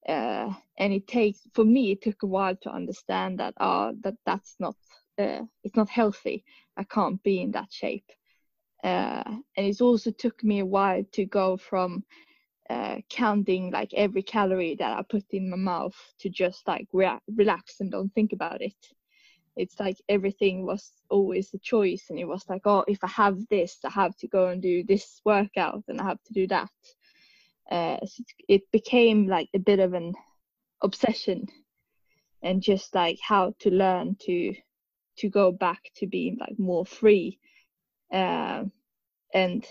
Uh, 0.08 0.54
and 0.78 0.92
it 0.92 1.08
takes 1.08 1.40
for 1.54 1.64
me 1.64 1.92
it 1.92 2.02
took 2.02 2.24
a 2.24 2.28
while 2.28 2.56
to 2.58 2.70
understand 2.70 3.40
that 3.40 3.54
oh 3.62 3.94
that 4.02 4.16
that's 4.26 4.56
not 4.60 4.76
uh, 5.18 5.42
it's 5.64 5.76
not 5.76 5.90
healthy. 5.90 6.44
I 6.78 6.84
can't 6.84 7.22
be 7.24 7.42
in 7.42 7.52
that 7.52 7.72
shape. 7.72 8.10
Uh, 8.84 9.24
and 9.56 9.66
it 9.66 9.80
also 9.80 10.12
took 10.12 10.44
me 10.44 10.60
a 10.60 10.66
while 10.66 11.04
to 11.14 11.26
go 11.26 11.56
from 11.56 12.04
uh, 12.70 12.98
counting 13.10 13.72
like 13.72 13.94
every 13.94 14.24
calorie 14.24 14.76
that 14.76 14.98
I 14.98 15.02
put 15.04 15.26
in 15.32 15.50
my 15.50 15.58
mouth 15.58 15.96
to 16.20 16.30
just 16.30 16.68
like 16.68 16.88
re- 16.94 17.20
relax 17.36 17.80
and 17.80 17.92
don't 17.92 18.14
think 18.14 18.34
about 18.34 18.62
it. 18.62 18.76
It's 19.56 19.80
like 19.80 19.98
everything 20.10 20.66
was 20.66 20.92
always 21.10 21.54
a 21.54 21.60
choice, 21.60 22.06
and 22.10 22.18
it 22.18 22.26
was 22.26 22.44
like, 22.50 22.62
oh, 22.66 22.84
if 22.88 23.04
I 23.04 23.08
have 23.08 23.38
this, 23.50 23.78
I 23.86 23.92
have 23.92 24.16
to 24.18 24.28
go 24.28 24.48
and 24.48 24.62
do 24.62 24.84
this 24.84 25.22
workout, 25.26 25.84
and 25.88 26.02
I 26.02 26.06
have 26.06 26.24
to 26.24 26.34
do 26.34 26.48
that. 26.48 26.70
Uh, 27.70 27.98
so 28.06 28.24
it 28.50 28.64
became 28.72 29.28
like 29.28 29.50
a 29.54 29.60
bit 29.60 29.80
of 29.80 29.94
an 29.94 30.14
obsession, 30.82 31.46
and 32.42 32.64
just 32.64 32.96
like 32.96 33.20
how 33.22 33.54
to 33.60 33.70
learn 33.70 34.16
to 34.22 34.56
to 35.18 35.30
go 35.30 35.52
back 35.52 35.82
to 35.98 36.08
being 36.08 36.38
like 36.40 36.58
more 36.58 36.86
free, 36.86 37.38
uh, 38.12 38.64
and 39.34 39.66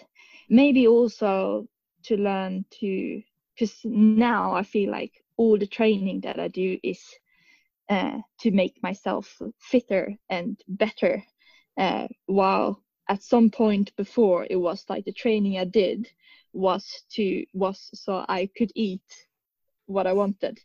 maybe 0.49 0.87
also 0.87 1.67
to 2.05 2.17
learn 2.17 2.65
to 2.81 3.23
because 3.55 3.81
now 3.85 4.55
I 4.55 4.63
feel 4.63 4.91
like 4.91 5.23
all 5.37 5.59
the 5.59 5.67
training 5.67 6.21
that 6.23 6.39
I 6.39 6.49
do 6.49 6.79
is 6.83 7.03
uh, 7.89 8.19
to 8.41 8.51
make 8.51 8.83
myself 8.83 9.41
fitter 9.59 10.15
and 10.31 10.61
better. 10.69 11.23
Uh, 11.77 12.07
while 12.27 12.83
at 13.09 13.23
some 13.23 13.51
point 13.51 13.95
before 13.97 14.47
it 14.49 14.57
was 14.57 14.85
like 14.89 15.05
the 15.05 15.13
training 15.13 15.59
I 15.59 15.65
did 15.65 16.07
was 16.53 17.05
to 17.13 17.45
was 17.55 17.89
so 17.95 18.25
I 18.29 18.49
could 18.57 18.71
eat 18.75 19.27
what 19.87 20.07
I 20.07 20.13
wanted, 20.13 20.61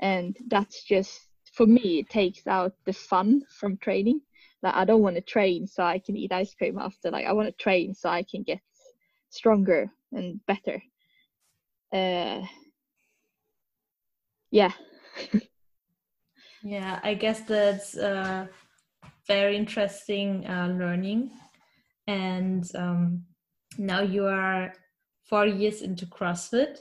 and 0.00 0.36
that's 0.48 0.82
just 0.82 1.20
for 1.52 1.66
me 1.66 2.00
it 2.00 2.10
takes 2.10 2.46
out 2.46 2.74
the 2.84 2.92
fun 2.92 3.42
from 3.48 3.76
training. 3.76 4.20
Like 4.62 4.74
I 4.74 4.84
don't 4.84 5.02
want 5.02 5.16
to 5.16 5.22
train 5.22 5.66
so 5.66 5.84
I 5.84 5.98
can 5.98 6.16
eat 6.16 6.32
ice 6.32 6.54
cream 6.54 6.78
after. 6.78 7.10
Like 7.10 7.26
I 7.26 7.32
want 7.32 7.48
to 7.48 7.62
train 7.62 7.94
so 7.94 8.08
I 8.08 8.24
can 8.24 8.42
get 8.42 8.60
stronger 9.30 9.90
and 10.12 10.40
better. 10.46 10.82
Uh, 11.92 12.46
yeah. 14.50 14.72
yeah, 16.62 17.00
I 17.02 17.14
guess 17.14 17.40
that's 17.40 17.96
very 19.26 19.56
interesting 19.56 20.46
uh, 20.46 20.68
learning. 20.78 21.30
And 22.06 22.68
um, 22.74 23.24
now 23.78 24.00
you 24.02 24.26
are 24.26 24.72
four 25.28 25.46
years 25.46 25.82
into 25.82 26.06
CrossFit. 26.06 26.78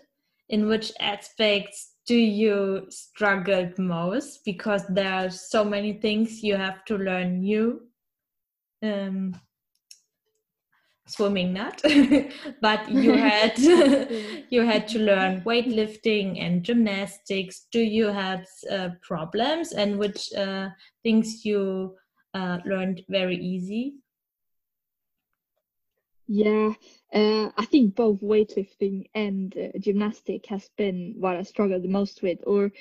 In 0.49 0.67
which 0.67 0.91
aspects 0.99 1.95
do 2.05 2.15
you 2.15 2.87
struggle 2.89 3.71
most? 3.77 4.43
Because 4.43 4.85
there 4.87 5.13
are 5.13 5.29
so 5.29 5.63
many 5.63 5.93
things 5.93 6.43
you 6.43 6.57
have 6.57 6.83
to 6.85 6.97
learn 6.97 7.39
new. 7.39 7.87
Um, 8.83 9.39
swimming 11.11 11.53
not 11.53 11.81
but 12.61 12.89
you 12.89 13.13
had 13.29 13.57
you 14.49 14.61
had 14.61 14.87
to 14.87 14.99
learn 14.99 15.41
weightlifting 15.41 16.41
and 16.43 16.63
gymnastics. 16.63 17.67
Do 17.71 17.79
you 17.79 18.07
have 18.07 18.45
uh, 18.69 18.89
problems 19.01 19.73
and 19.73 19.97
which 19.97 20.33
uh, 20.33 20.69
things 21.03 21.45
you 21.45 21.95
uh, 22.33 22.59
learned 22.65 23.01
very 23.09 23.37
easy? 23.37 23.95
Yeah 26.27 26.73
uh, 27.13 27.49
i 27.57 27.65
think 27.65 27.93
both 27.95 28.21
weightlifting 28.21 29.09
and 29.13 29.53
uh, 29.57 29.77
gymnastic 29.79 30.45
has 30.45 30.69
been 30.77 31.15
what 31.19 31.35
i 31.35 31.43
struggled 31.43 31.83
the 31.83 31.89
most 31.89 32.21
with 32.21 32.39
or 32.47 32.71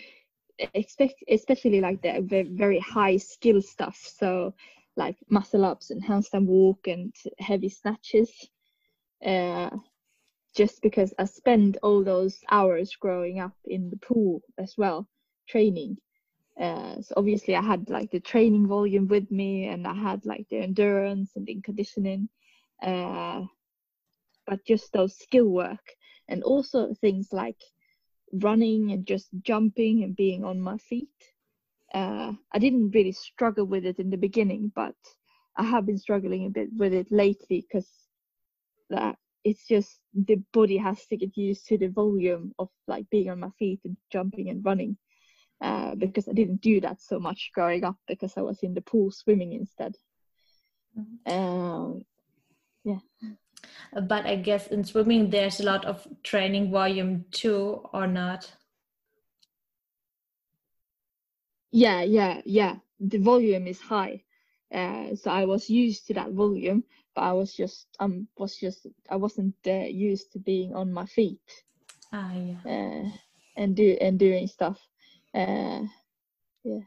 expect 0.74 1.22
especially 1.28 1.80
like 1.80 2.02
the 2.02 2.46
very 2.52 2.78
high 2.80 3.16
skill 3.16 3.62
stuff. 3.62 3.96
So 3.96 4.54
like 5.04 5.16
muscle 5.28 5.64
ups 5.64 5.90
and 5.90 6.02
handstand 6.04 6.46
walk 6.46 6.86
and 6.86 7.14
heavy 7.38 7.70
snatches. 7.70 8.30
Uh, 9.32 9.70
just 10.60 10.82
because 10.82 11.12
I 11.18 11.24
spent 11.26 11.78
all 11.82 12.02
those 12.04 12.36
hours 12.50 12.96
growing 13.04 13.38
up 13.40 13.56
in 13.64 13.90
the 13.90 13.96
pool 14.08 14.42
as 14.58 14.74
well, 14.76 15.08
training. 15.48 15.96
Uh, 16.60 17.00
so 17.00 17.14
obviously 17.16 17.54
I 17.56 17.62
had 17.62 17.88
like 17.88 18.10
the 18.10 18.20
training 18.20 18.66
volume 18.66 19.06
with 19.08 19.30
me, 19.30 19.68
and 19.72 19.86
I 19.86 19.94
had 19.94 20.26
like 20.26 20.46
the 20.50 20.58
endurance 20.58 21.30
and 21.36 21.46
the 21.46 21.60
conditioning. 21.62 22.28
Uh, 22.82 23.42
but 24.46 24.64
just 24.66 24.92
those 24.92 25.16
skill 25.16 25.48
work 25.48 25.86
and 26.28 26.42
also 26.42 26.92
things 26.94 27.28
like 27.32 27.60
running 28.32 28.92
and 28.92 29.06
just 29.06 29.28
jumping 29.42 30.02
and 30.04 30.16
being 30.16 30.44
on 30.44 30.60
my 30.60 30.78
feet. 30.78 31.18
Uh, 31.92 32.32
I 32.52 32.58
didn't 32.58 32.92
really 32.92 33.12
struggle 33.12 33.64
with 33.64 33.84
it 33.84 33.98
in 33.98 34.10
the 34.10 34.16
beginning, 34.16 34.72
but 34.74 34.94
I 35.56 35.64
have 35.64 35.86
been 35.86 35.98
struggling 35.98 36.46
a 36.46 36.50
bit 36.50 36.68
with 36.76 36.92
it 36.92 37.10
lately 37.10 37.66
because 37.66 37.88
that 38.90 39.16
it's 39.44 39.66
just 39.66 40.00
the 40.14 40.42
body 40.52 40.76
has 40.76 41.04
to 41.06 41.16
get 41.16 41.36
used 41.36 41.66
to 41.66 41.78
the 41.78 41.88
volume 41.88 42.52
of 42.58 42.68
like 42.86 43.08
being 43.10 43.30
on 43.30 43.40
my 43.40 43.50
feet 43.58 43.80
and 43.84 43.96
jumping 44.12 44.50
and 44.50 44.64
running. 44.64 44.96
Uh, 45.62 45.94
because 45.94 46.26
I 46.26 46.32
didn't 46.32 46.62
do 46.62 46.80
that 46.80 47.02
so 47.02 47.18
much 47.18 47.50
growing 47.54 47.84
up 47.84 47.96
because 48.08 48.32
I 48.36 48.40
was 48.40 48.60
in 48.62 48.72
the 48.72 48.80
pool 48.80 49.10
swimming 49.10 49.52
instead. 49.52 49.94
Mm-hmm. 50.98 51.32
Um, 51.32 52.04
yeah. 52.82 53.00
But 53.92 54.24
I 54.24 54.36
guess 54.36 54.68
in 54.68 54.84
swimming 54.84 55.28
there's 55.28 55.60
a 55.60 55.64
lot 55.64 55.84
of 55.84 56.06
training 56.22 56.70
volume 56.70 57.26
too, 57.30 57.82
or 57.92 58.06
not? 58.06 58.50
Yeah, 61.70 62.02
yeah, 62.02 62.40
yeah. 62.44 62.76
The 63.00 63.18
volume 63.18 63.66
is 63.66 63.80
high, 63.80 64.22
uh, 64.74 65.14
so 65.14 65.30
I 65.30 65.44
was 65.44 65.70
used 65.70 66.06
to 66.06 66.14
that 66.14 66.32
volume, 66.32 66.84
but 67.14 67.22
I 67.22 67.32
was 67.32 67.54
just 67.54 67.86
um 68.00 68.28
was 68.36 68.56
just 68.56 68.86
I 69.08 69.16
wasn't 69.16 69.54
uh, 69.66 69.86
used 69.88 70.32
to 70.32 70.38
being 70.38 70.74
on 70.74 70.92
my 70.92 71.06
feet. 71.06 71.40
Ah, 72.12 72.32
yeah. 72.34 72.60
Uh, 72.66 73.10
and 73.56 73.76
do 73.76 73.96
and 74.00 74.18
doing 74.18 74.46
stuff. 74.48 74.78
Uh, 75.34 75.82
yeah. 76.64 76.80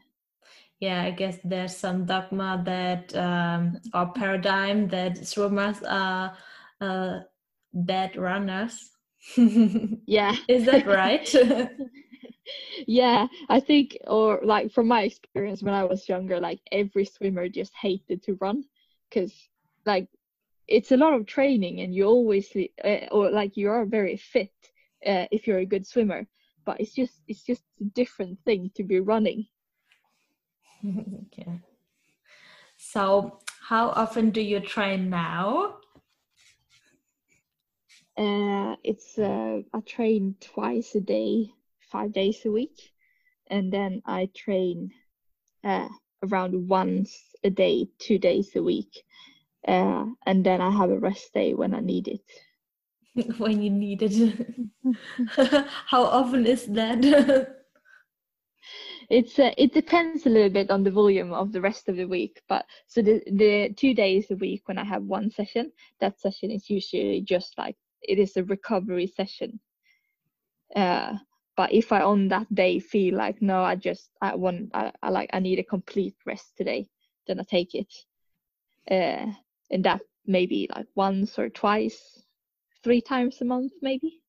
Yeah, 0.80 1.02
I 1.02 1.10
guess 1.12 1.38
there's 1.44 1.76
some 1.76 2.04
dogma 2.04 2.62
that 2.66 3.14
um, 3.16 3.80
or 3.94 4.12
paradigm 4.12 4.88
that 4.88 5.26
swimmers 5.26 5.82
are 5.82 6.36
uh, 6.80 7.20
bad 7.72 8.16
runners. 8.16 8.90
yeah, 10.06 10.36
is 10.48 10.66
that 10.66 10.86
right? 10.86 11.26
yeah, 12.86 13.26
I 13.48 13.60
think, 13.60 13.96
or 14.06 14.40
like 14.44 14.72
from 14.72 14.88
my 14.88 15.02
experience 15.02 15.62
when 15.62 15.74
I 15.74 15.84
was 15.84 16.08
younger, 16.08 16.40
like 16.40 16.60
every 16.72 17.04
swimmer 17.04 17.48
just 17.48 17.72
hated 17.74 18.22
to 18.24 18.38
run 18.40 18.64
because 19.08 19.32
like 19.86 20.08
it's 20.66 20.92
a 20.92 20.96
lot 20.96 21.14
of 21.14 21.26
training 21.26 21.80
and 21.80 21.94
you 21.94 22.04
always 22.06 22.50
uh, 22.84 22.88
or 23.12 23.30
like 23.30 23.56
you 23.56 23.68
are 23.68 23.84
very 23.84 24.16
fit 24.16 24.52
uh, 25.06 25.26
if 25.30 25.46
you're 25.46 25.58
a 25.58 25.66
good 25.66 25.86
swimmer 25.86 26.26
but 26.64 26.80
it's 26.80 26.94
just 26.94 27.20
it's 27.28 27.42
just 27.42 27.62
a 27.80 27.84
different 27.84 28.38
thing 28.44 28.70
to 28.74 28.82
be 28.82 29.00
running. 29.00 29.46
Okay 31.26 31.60
so 32.76 33.38
how 33.68 33.88
often 33.90 34.30
do 34.30 34.40
you 34.40 34.60
train 34.60 35.08
now? 35.08 35.76
Uh, 38.16 38.76
it's 38.84 39.18
uh, 39.18 39.62
I 39.72 39.80
train 39.80 40.36
twice 40.40 40.94
a 40.94 41.00
day, 41.00 41.52
five 41.90 42.12
days 42.12 42.44
a 42.44 42.50
week, 42.50 42.92
and 43.48 43.72
then 43.72 44.02
I 44.06 44.30
train 44.34 44.90
uh, 45.62 45.88
around 46.22 46.68
once 46.68 47.16
a 47.42 47.50
day, 47.50 47.88
two 47.98 48.18
days 48.18 48.54
a 48.56 48.62
week, 48.62 49.04
uh, 49.66 50.06
and 50.26 50.44
then 50.44 50.60
I 50.60 50.70
have 50.70 50.90
a 50.90 50.98
rest 50.98 51.32
day 51.32 51.54
when 51.54 51.74
I 51.74 51.80
need 51.80 52.08
it. 52.08 52.24
when 53.38 53.62
you 53.62 53.70
need 53.70 54.02
it. 54.02 54.56
How 55.86 56.04
often 56.04 56.46
is 56.46 56.66
that? 56.66 57.60
it's 59.10 59.38
uh, 59.38 59.52
it 59.58 59.74
depends 59.74 60.24
a 60.24 60.30
little 60.30 60.48
bit 60.48 60.70
on 60.70 60.82
the 60.82 60.90
volume 60.90 61.32
of 61.34 61.52
the 61.52 61.60
rest 61.60 61.90
of 61.90 61.96
the 61.96 62.06
week 62.06 62.40
but 62.48 62.64
so 62.86 63.02
the 63.02 63.20
the 63.32 63.68
two 63.76 63.92
days 63.92 64.30
a 64.30 64.36
week 64.36 64.62
when 64.64 64.78
i 64.78 64.84
have 64.84 65.02
one 65.02 65.30
session 65.30 65.70
that 66.00 66.18
session 66.18 66.50
is 66.50 66.70
usually 66.70 67.20
just 67.20 67.52
like 67.58 67.76
it 68.08 68.18
is 68.18 68.36
a 68.36 68.44
recovery 68.44 69.06
session. 69.06 69.60
Uh, 70.74 71.14
but 71.56 71.72
if 71.72 71.92
I 71.92 72.02
on 72.02 72.28
that 72.28 72.52
day 72.54 72.78
feel 72.80 73.16
like 73.16 73.40
no, 73.40 73.62
I 73.62 73.76
just 73.76 74.10
I 74.20 74.34
want 74.34 74.70
I, 74.74 74.92
I 75.02 75.10
like 75.10 75.30
I 75.32 75.38
need 75.38 75.58
a 75.58 75.64
complete 75.64 76.16
rest 76.26 76.56
today, 76.56 76.86
then 77.26 77.40
I 77.40 77.44
take 77.44 77.74
it. 77.74 77.92
Uh, 78.90 79.32
and 79.70 79.84
that 79.84 80.02
maybe 80.26 80.68
like 80.74 80.86
once 80.94 81.38
or 81.38 81.48
twice, 81.48 82.22
three 82.82 83.00
times 83.00 83.40
a 83.40 83.44
month 83.44 83.72
maybe. 83.82 84.22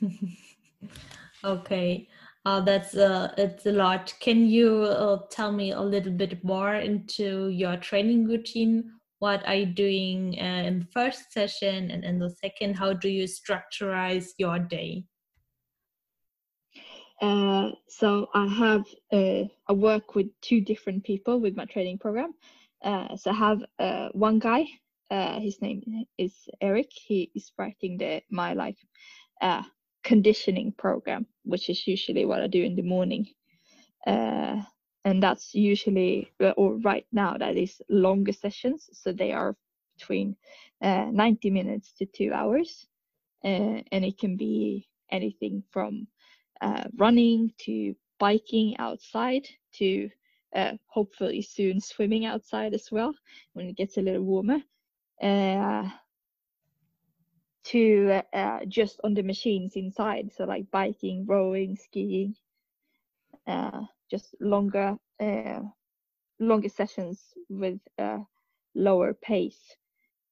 okay. 1.44 2.08
Uh, 2.46 2.60
that's 2.60 2.96
uh, 2.96 3.32
it's 3.36 3.66
a 3.66 3.72
lot. 3.72 4.14
Can 4.20 4.46
you 4.46 4.84
uh, 4.84 5.18
tell 5.30 5.52
me 5.52 5.72
a 5.72 5.80
little 5.80 6.12
bit 6.12 6.42
more 6.42 6.74
into 6.74 7.48
your 7.48 7.76
training 7.76 8.26
routine? 8.26 8.92
what 9.20 9.46
are 9.46 9.54
you 9.54 9.66
doing 9.66 10.34
uh, 10.40 10.62
in 10.66 10.78
the 10.80 10.86
first 10.86 11.30
session 11.30 11.90
and 11.90 12.04
in 12.04 12.18
the 12.18 12.30
second 12.30 12.74
how 12.74 12.92
do 12.92 13.08
you 13.08 13.24
structurize 13.24 14.28
your 14.38 14.58
day 14.58 15.04
uh, 17.20 17.70
so 17.88 18.28
i 18.34 18.46
have 18.46 18.84
uh, 19.12 19.44
i 19.68 19.72
work 19.72 20.14
with 20.14 20.28
two 20.42 20.60
different 20.60 21.04
people 21.04 21.40
with 21.40 21.56
my 21.56 21.64
training 21.66 21.98
program. 21.98 22.34
Uh, 22.84 23.16
so 23.16 23.30
i 23.30 23.34
have 23.34 23.62
uh, 23.78 24.08
one 24.12 24.38
guy 24.38 24.64
uh, 25.10 25.40
his 25.40 25.60
name 25.62 25.82
is 26.18 26.34
eric. 26.60 26.90
He 26.92 27.30
is 27.34 27.52
writing 27.58 27.98
the 27.98 28.22
my 28.30 28.54
like 28.54 28.78
conditioning 30.04 30.72
program 30.78 31.26
which 31.44 31.68
is 31.70 31.86
usually 31.86 32.24
what 32.24 32.42
i 32.42 32.46
do 32.46 32.62
in 32.62 32.76
the 32.76 32.82
morning. 32.82 33.26
And 35.04 35.22
that's 35.22 35.54
usually 35.54 36.30
or 36.56 36.76
right 36.76 37.06
now 37.12 37.36
that 37.38 37.56
is 37.56 37.80
longer 37.88 38.32
sessions. 38.32 38.90
So 38.92 39.12
they 39.12 39.32
are 39.32 39.56
between 39.98 40.36
uh, 40.82 41.06
90 41.12 41.50
minutes 41.50 41.92
to 41.98 42.06
two 42.06 42.32
hours. 42.34 42.86
And 43.42 43.84
it 44.04 44.18
can 44.18 44.36
be 44.36 44.88
anything 45.10 45.64
from 45.72 46.06
uh, 46.60 46.84
running 46.96 47.52
to 47.58 47.94
biking 48.18 48.76
outside 48.78 49.46
to 49.74 50.08
uh, 50.54 50.72
hopefully 50.86 51.42
soon 51.42 51.80
swimming 51.80 52.24
outside 52.24 52.74
as 52.74 52.88
well 52.90 53.14
when 53.54 53.66
it 53.66 53.76
gets 53.76 53.96
a 53.98 54.02
little 54.02 54.22
warmer 54.22 54.58
uh, 55.22 55.88
to 57.64 58.20
just 58.68 59.00
on 59.04 59.14
the 59.14 59.22
machines 59.22 59.76
inside. 59.76 60.32
So 60.32 60.44
like 60.44 60.70
biking 60.70 61.26
rowing 61.26 61.76
skiing 61.76 62.34
just 64.10 64.34
longer 64.40 64.96
uh, 65.20 65.60
longer 66.40 66.68
sessions 66.68 67.34
with 67.48 67.78
lower 68.74 69.14
pace. 69.14 69.76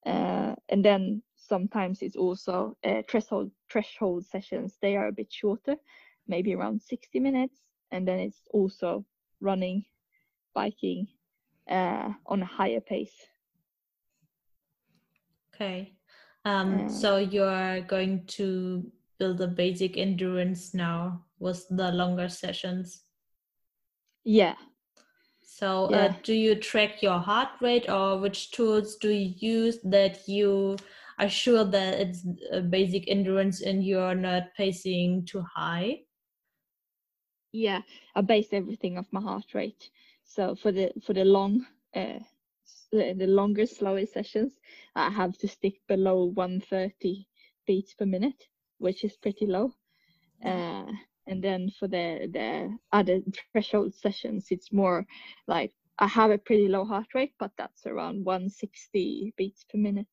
Uh, 0.06 0.54
and 0.68 0.84
then 0.84 1.22
sometimes 1.36 2.02
it's 2.02 2.16
also 2.16 2.76
uh, 2.84 3.02
threshold 3.08 3.50
threshold 3.70 4.24
sessions. 4.24 4.78
They 4.80 4.96
are 4.96 5.08
a 5.08 5.12
bit 5.12 5.32
shorter 5.32 5.76
maybe 6.28 6.54
around 6.54 6.80
60 6.82 7.20
minutes 7.20 7.60
and 7.90 8.06
then 8.06 8.18
it's 8.18 8.42
also 8.52 9.04
running 9.40 9.84
biking 10.54 11.08
uh, 11.70 12.12
on 12.26 12.42
a 12.42 12.46
higher 12.46 12.80
pace 12.80 13.26
okay 15.54 15.92
um, 16.44 16.86
uh, 16.86 16.88
so 16.88 17.16
you're 17.16 17.80
going 17.82 18.24
to 18.26 18.90
build 19.18 19.40
a 19.40 19.48
basic 19.48 19.96
endurance 19.96 20.74
now 20.74 21.24
with 21.40 21.66
the 21.70 21.90
longer 21.92 22.28
sessions 22.28 23.02
yeah. 24.28 24.56
So, 25.42 25.86
uh, 25.86 25.90
yeah. 25.90 26.04
Uh, 26.04 26.12
do 26.22 26.34
you 26.34 26.54
track 26.54 27.02
your 27.02 27.18
heart 27.18 27.48
rate, 27.62 27.88
or 27.88 28.18
which 28.18 28.50
tools 28.50 28.96
do 28.96 29.08
you 29.08 29.32
use 29.38 29.78
that 29.84 30.28
you 30.28 30.76
are 31.18 31.30
sure 31.30 31.64
that 31.64 31.98
it's 31.98 32.26
a 32.52 32.60
basic 32.60 33.08
endurance 33.08 33.62
and 33.62 33.82
you're 33.82 34.14
not 34.14 34.54
pacing 34.54 35.24
too 35.24 35.42
high? 35.56 36.00
Yeah, 37.52 37.82
I 38.14 38.20
base 38.20 38.48
everything 38.52 38.98
off 38.98 39.06
my 39.10 39.20
heart 39.20 39.54
rate. 39.54 39.90
So 40.24 40.54
for 40.54 40.72
the 40.72 40.92
for 41.04 41.14
the 41.14 41.24
long, 41.24 41.66
uh, 41.94 42.18
the, 42.92 43.26
longer, 43.26 43.66
slower 43.66 44.04
sessions, 44.06 44.52
I 44.94 45.10
have 45.10 45.38
to 45.38 45.48
stick 45.48 45.80
below 45.88 46.24
130 46.24 47.26
beats 47.66 47.94
per 47.94 48.04
minute, 48.04 48.48
which 48.78 49.04
is 49.04 49.16
pretty 49.16 49.46
low. 49.46 49.72
Uh, 50.44 50.84
and 51.28 51.44
then 51.44 51.70
for 51.78 51.86
the 51.86 52.28
the 52.32 52.76
other 52.92 53.20
threshold 53.52 53.94
sessions 53.94 54.46
it's 54.50 54.72
more 54.72 55.06
like 55.46 55.72
i 55.98 56.06
have 56.06 56.30
a 56.30 56.38
pretty 56.38 56.68
low 56.68 56.84
heart 56.84 57.06
rate 57.14 57.34
but 57.38 57.52
that's 57.56 57.86
around 57.86 58.24
160 58.24 59.32
beats 59.36 59.64
per 59.70 59.78
minute 59.78 60.06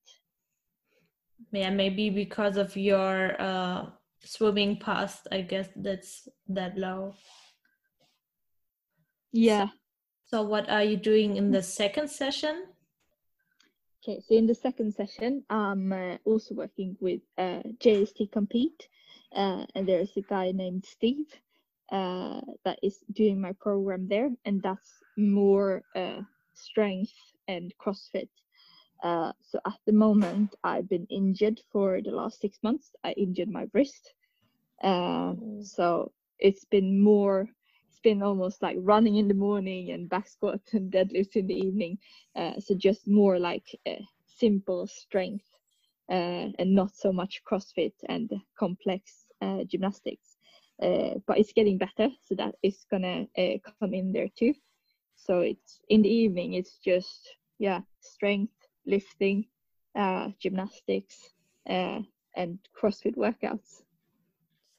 yeah 1.51 1.69
maybe 1.69 2.09
because 2.09 2.57
of 2.57 2.75
your 2.75 3.41
uh 3.41 3.85
swimming 4.25 4.77
past 4.77 5.27
i 5.31 5.41
guess 5.41 5.69
that's 5.75 6.27
that 6.47 6.77
low. 6.77 7.15
Yeah. 9.31 9.67
So, 9.67 9.71
so 10.27 10.41
what 10.43 10.69
are 10.69 10.83
you 10.83 10.97
doing 10.97 11.35
in 11.35 11.51
the 11.51 11.61
second 11.61 12.09
session? 12.09 12.65
Okay, 14.03 14.21
so 14.27 14.35
in 14.35 14.45
the 14.45 14.55
second 14.55 14.93
session, 14.93 15.43
I'm 15.49 15.91
uh, 15.91 16.17
also 16.25 16.53
working 16.53 16.95
with 16.99 17.21
uh, 17.37 17.63
JST 17.79 18.31
Compete, 18.31 18.87
uh, 19.35 19.65
and 19.73 19.87
there's 19.87 20.15
a 20.15 20.21
guy 20.21 20.51
named 20.51 20.85
Steve 20.85 21.25
uh, 21.91 22.41
that 22.63 22.79
is 22.83 22.99
doing 23.11 23.41
my 23.41 23.53
program 23.59 24.07
there, 24.07 24.29
and 24.45 24.61
that's 24.61 24.93
more 25.17 25.81
uh, 25.95 26.21
strength 26.53 27.13
and 27.47 27.73
CrossFit. 27.83 28.29
Uh, 29.03 29.31
so 29.41 29.59
at 29.65 29.79
the 29.85 29.93
moment, 29.93 30.55
I've 30.63 30.89
been 30.89 31.05
injured 31.09 31.59
for 31.71 32.01
the 32.01 32.11
last 32.11 32.39
six 32.41 32.59
months. 32.63 32.95
I 33.03 33.11
injured 33.13 33.49
my 33.49 33.67
wrist, 33.73 34.13
so 35.61 36.11
it's 36.39 36.65
been 36.65 37.01
more. 37.01 37.47
It's 37.89 37.99
been 37.99 38.21
almost 38.21 38.61
like 38.61 38.77
running 38.79 39.15
in 39.17 39.27
the 39.27 39.33
morning 39.33 39.91
and 39.91 40.09
back 40.09 40.27
squat 40.27 40.61
and 40.73 40.91
deadlifts 40.91 41.35
in 41.35 41.47
the 41.47 41.55
evening. 41.55 41.97
so 42.59 42.75
just 42.75 43.07
more 43.07 43.39
like 43.39 43.67
simple 44.25 44.87
strength 44.87 45.45
uh, 46.09 46.49
and 46.59 46.73
not 46.75 46.95
so 46.95 47.11
much 47.11 47.41
CrossFit 47.49 47.93
and 48.09 48.29
complex 48.57 49.27
uh, 49.41 49.63
gymnastics. 49.65 50.37
Uh, 50.81 51.15
but 51.27 51.37
it's 51.39 51.53
getting 51.53 51.77
better, 51.77 52.09
so 52.21 52.35
that 52.35 52.55
is 52.63 52.85
gonna 52.91 53.25
come 53.69 53.93
in 53.93 54.11
there 54.11 54.29
too. 54.37 54.53
So 55.15 55.41
it's 55.41 55.79
in 55.89 56.01
the 56.01 56.09
evening. 56.09 56.53
It's 56.53 56.79
just 56.79 57.29
yeah, 57.59 57.81
strength, 58.01 58.54
lifting, 58.85 59.45
gymnastics, 60.39 61.33
and 61.65 62.59
CrossFit 62.79 63.15
workouts. 63.15 63.81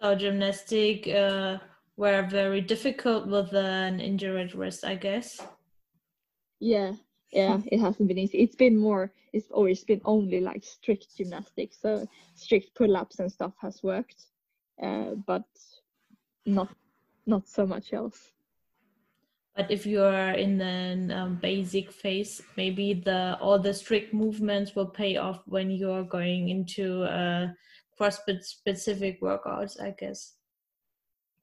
So 0.00 0.14
gymnastic 0.14 1.08
uh, 1.08 1.58
were 1.96 2.26
very 2.28 2.60
difficult 2.60 3.26
with 3.26 3.54
an 3.54 4.00
injured 4.00 4.54
wrist, 4.54 4.84
I 4.84 4.94
guess. 4.94 5.40
Yeah, 6.60 6.92
yeah, 7.32 7.60
it 7.66 7.80
hasn't 7.80 8.08
been 8.08 8.18
easy. 8.18 8.38
It's 8.38 8.56
been 8.56 8.76
more 8.76 9.12
it's 9.36 9.50
always 9.50 9.84
been 9.84 10.00
only 10.04 10.40
like 10.40 10.64
strict 10.64 11.16
gymnastics 11.16 11.76
so 11.80 12.06
strict 12.34 12.74
pull-ups 12.74 13.18
and 13.20 13.30
stuff 13.30 13.52
has 13.60 13.82
worked 13.82 14.26
uh, 14.82 15.10
but 15.26 15.44
not 16.46 16.68
not 17.26 17.46
so 17.46 17.66
much 17.66 17.92
else 17.92 18.32
but 19.56 19.70
if 19.70 19.86
you 19.86 20.02
are 20.02 20.32
in 20.32 20.58
the 20.58 21.16
um, 21.16 21.36
basic 21.36 21.90
phase 21.90 22.42
maybe 22.56 22.94
the 22.94 23.36
all 23.40 23.58
the 23.58 23.72
strict 23.72 24.12
movements 24.12 24.74
will 24.74 24.86
pay 24.86 25.16
off 25.16 25.40
when 25.46 25.70
you're 25.70 26.04
going 26.04 26.48
into 26.48 27.02
uh, 27.04 27.48
crossfit 27.98 28.42
specific 28.42 29.20
workouts 29.22 29.80
i 29.80 29.90
guess 29.98 30.34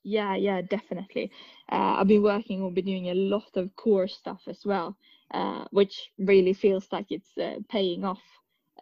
yeah 0.04 0.36
yeah 0.36 0.62
definitely 0.62 1.32
uh, 1.72 1.96
i've 1.98 2.08
been 2.08 2.24
working 2.24 2.64
we've 2.64 2.76
been 2.76 2.86
doing 2.86 3.10
a 3.10 3.14
lot 3.14 3.50
of 3.56 3.76
core 3.76 4.08
stuff 4.08 4.42
as 4.48 4.66
well 4.66 4.98
uh, 5.34 5.66
which 5.72 6.12
really 6.20 6.54
feels 6.54 6.88
like 6.92 7.08
it's 7.10 7.38
uh, 7.38 7.56
paying 7.70 8.06
off 8.06 8.22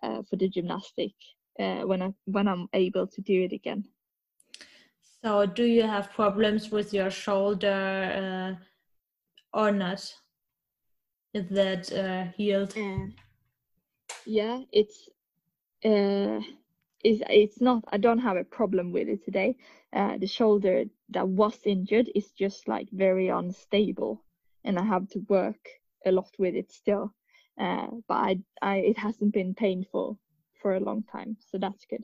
uh, 0.03 0.21
for 0.29 0.35
the 0.35 0.49
gymnastic 0.49 1.13
uh, 1.59 1.81
when 1.81 2.01
I 2.01 2.13
when 2.25 2.47
I'm 2.47 2.67
able 2.73 3.07
to 3.07 3.21
do 3.21 3.43
it 3.43 3.53
again. 3.53 3.85
So, 5.23 5.45
do 5.45 5.63
you 5.63 5.83
have 5.83 6.11
problems 6.11 6.71
with 6.71 6.93
your 6.93 7.11
shoulder 7.11 8.57
uh, 8.57 8.63
or 9.53 9.71
not? 9.71 10.13
Is 11.33 11.47
that 11.49 11.91
uh, 11.91 12.31
healed? 12.35 12.73
Uh, 12.77 13.07
yeah, 14.25 14.61
it's 14.71 15.09
uh, 15.85 16.41
it's 17.03 17.21
it's 17.29 17.61
not. 17.61 17.83
I 17.91 17.97
don't 17.97 18.19
have 18.19 18.37
a 18.37 18.43
problem 18.43 18.91
with 18.91 19.07
it 19.07 19.23
today. 19.23 19.55
the 19.93 20.27
shoulder 20.27 20.85
that 21.09 21.27
was 21.27 21.59
injured 21.65 22.09
is 22.15 22.31
just 22.31 22.67
like 22.67 22.89
very 22.91 23.29
unstable, 23.29 24.23
and 24.63 24.77
I 24.77 24.83
have 24.83 25.09
to 25.09 25.19
work 25.29 25.69
a 26.05 26.11
lot 26.11 26.31
with 26.37 26.55
it 26.55 26.71
still. 26.71 27.13
Uh, 27.59 27.87
but 28.07 28.13
I, 28.15 28.39
I, 28.61 28.75
it 28.77 28.97
hasn't 28.97 29.33
been 29.33 29.53
painful 29.53 30.19
for 30.61 30.75
a 30.75 30.79
long 30.79 31.03
time, 31.03 31.37
so 31.51 31.57
that's 31.57 31.85
good. 31.85 32.03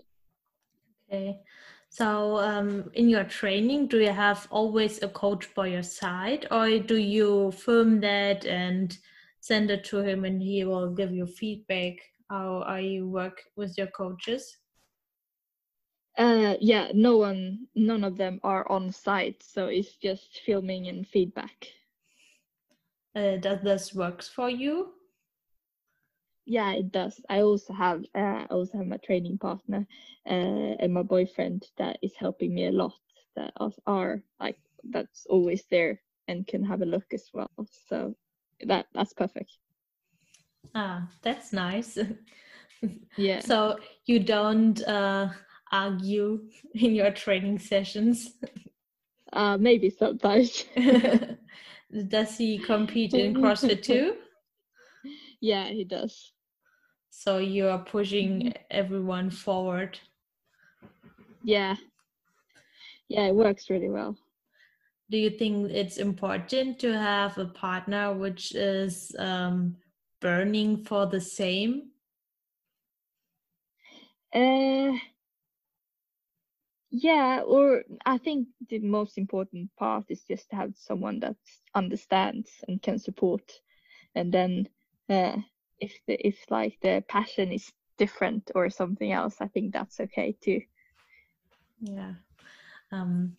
Okay. 1.07 1.39
So, 1.89 2.37
um, 2.37 2.91
in 2.93 3.09
your 3.09 3.23
training, 3.23 3.87
do 3.87 3.99
you 3.99 4.11
have 4.11 4.47
always 4.51 5.01
a 5.01 5.07
coach 5.07 5.53
by 5.55 5.67
your 5.67 5.83
side, 5.83 6.47
or 6.51 6.79
do 6.79 6.97
you 6.97 7.51
film 7.51 8.01
that 8.01 8.45
and 8.45 8.95
send 9.39 9.71
it 9.71 9.83
to 9.85 9.99
him, 9.99 10.25
and 10.25 10.41
he 10.41 10.63
will 10.63 10.93
give 10.93 11.11
you 11.11 11.25
feedback? 11.25 11.93
How 12.29 12.61
are 12.63 12.81
you 12.81 13.07
work 13.07 13.41
with 13.55 13.77
your 13.77 13.87
coaches? 13.87 14.57
Uh, 16.17 16.55
yeah, 16.59 16.91
no 16.93 17.17
one, 17.17 17.67
none 17.75 18.03
of 18.03 18.17
them 18.17 18.39
are 18.43 18.69
on 18.71 18.91
site, 18.91 19.41
so 19.41 19.67
it's 19.67 19.95
just 19.95 20.41
filming 20.45 20.87
and 20.87 21.07
feedback. 21.07 21.67
Uh, 23.15 23.37
does 23.37 23.61
this 23.61 23.93
works 23.93 24.27
for 24.27 24.49
you? 24.49 24.96
Yeah, 26.49 26.71
it 26.71 26.93
does. 26.93 27.19
I 27.29 27.41
also 27.41 27.73
have 27.73 28.05
uh, 28.15 28.19
I 28.19 28.45
also 28.49 28.77
have 28.77 28.87
my 28.87 28.97
training 28.97 29.37
partner 29.37 29.85
uh, 30.25 30.79
and 30.79 30.93
my 30.93 31.03
boyfriend 31.03 31.65
that 31.77 31.99
is 32.01 32.13
helping 32.17 32.55
me 32.55 32.67
a 32.67 32.71
lot. 32.71 32.93
That 33.35 33.51
are 33.85 34.23
like 34.39 34.57
that's 34.89 35.27
always 35.29 35.65
there 35.69 36.01
and 36.29 36.47
can 36.47 36.63
have 36.63 36.81
a 36.81 36.85
look 36.85 37.13
as 37.13 37.29
well. 37.33 37.51
So 37.89 38.15
that 38.65 38.87
that's 38.93 39.13
perfect. 39.13 39.51
Ah, 40.73 41.09
that's 41.21 41.51
nice. 41.51 41.97
yeah. 43.17 43.41
So 43.41 43.79
you 44.05 44.19
don't 44.19 44.81
uh, 44.87 45.27
argue 45.71 46.47
in 46.73 46.95
your 46.95 47.11
training 47.11 47.59
sessions? 47.59 48.29
Uh, 49.33 49.57
maybe 49.57 49.89
sometimes. 49.89 50.63
Does 52.07 52.37
he 52.37 52.57
compete 52.57 53.13
in 53.13 53.33
CrossFit 53.33 53.83
too? 53.83 54.15
Yeah, 55.39 55.67
he 55.67 55.83
does. 55.83 56.33
So 57.19 57.39
you 57.39 57.67
are 57.67 57.79
pushing 57.79 58.41
mm-hmm. 58.41 58.51
everyone 58.69 59.31
forward. 59.31 59.97
Yeah. 61.43 61.75
Yeah, 63.09 63.25
it 63.25 63.35
works 63.35 63.71
really 63.71 63.89
well. 63.89 64.15
Do 65.09 65.17
you 65.17 65.31
think 65.31 65.71
it's 65.71 65.97
important 65.97 66.77
to 66.81 66.93
have 66.93 67.39
a 67.39 67.45
partner 67.45 68.13
which 68.13 68.53
is 68.53 69.15
um, 69.17 69.77
burning 70.21 70.85
for 70.85 71.07
the 71.07 71.19
same? 71.19 71.89
Uh, 74.31 74.93
yeah 76.91 77.41
or 77.45 77.83
i 78.05 78.17
think 78.17 78.47
the 78.69 78.79
most 78.79 79.17
important 79.17 79.69
part 79.77 80.05
is 80.09 80.23
just 80.23 80.49
to 80.49 80.55
have 80.55 80.71
someone 80.75 81.19
that 81.19 81.35
understands 81.75 82.49
and 82.67 82.81
can 82.81 82.97
support 82.97 83.51
and 84.15 84.33
then 84.33 84.67
uh, 85.09 85.35
if 85.79 85.93
the 86.07 86.15
if 86.27 86.37
like 86.49 86.77
the 86.81 87.03
passion 87.07 87.51
is 87.51 87.71
different 87.97 88.51
or 88.53 88.69
something 88.69 89.11
else 89.11 89.37
i 89.41 89.47
think 89.47 89.73
that's 89.73 89.99
okay 89.99 90.35
too. 90.41 90.61
Yeah. 91.81 92.13
Um 92.91 93.37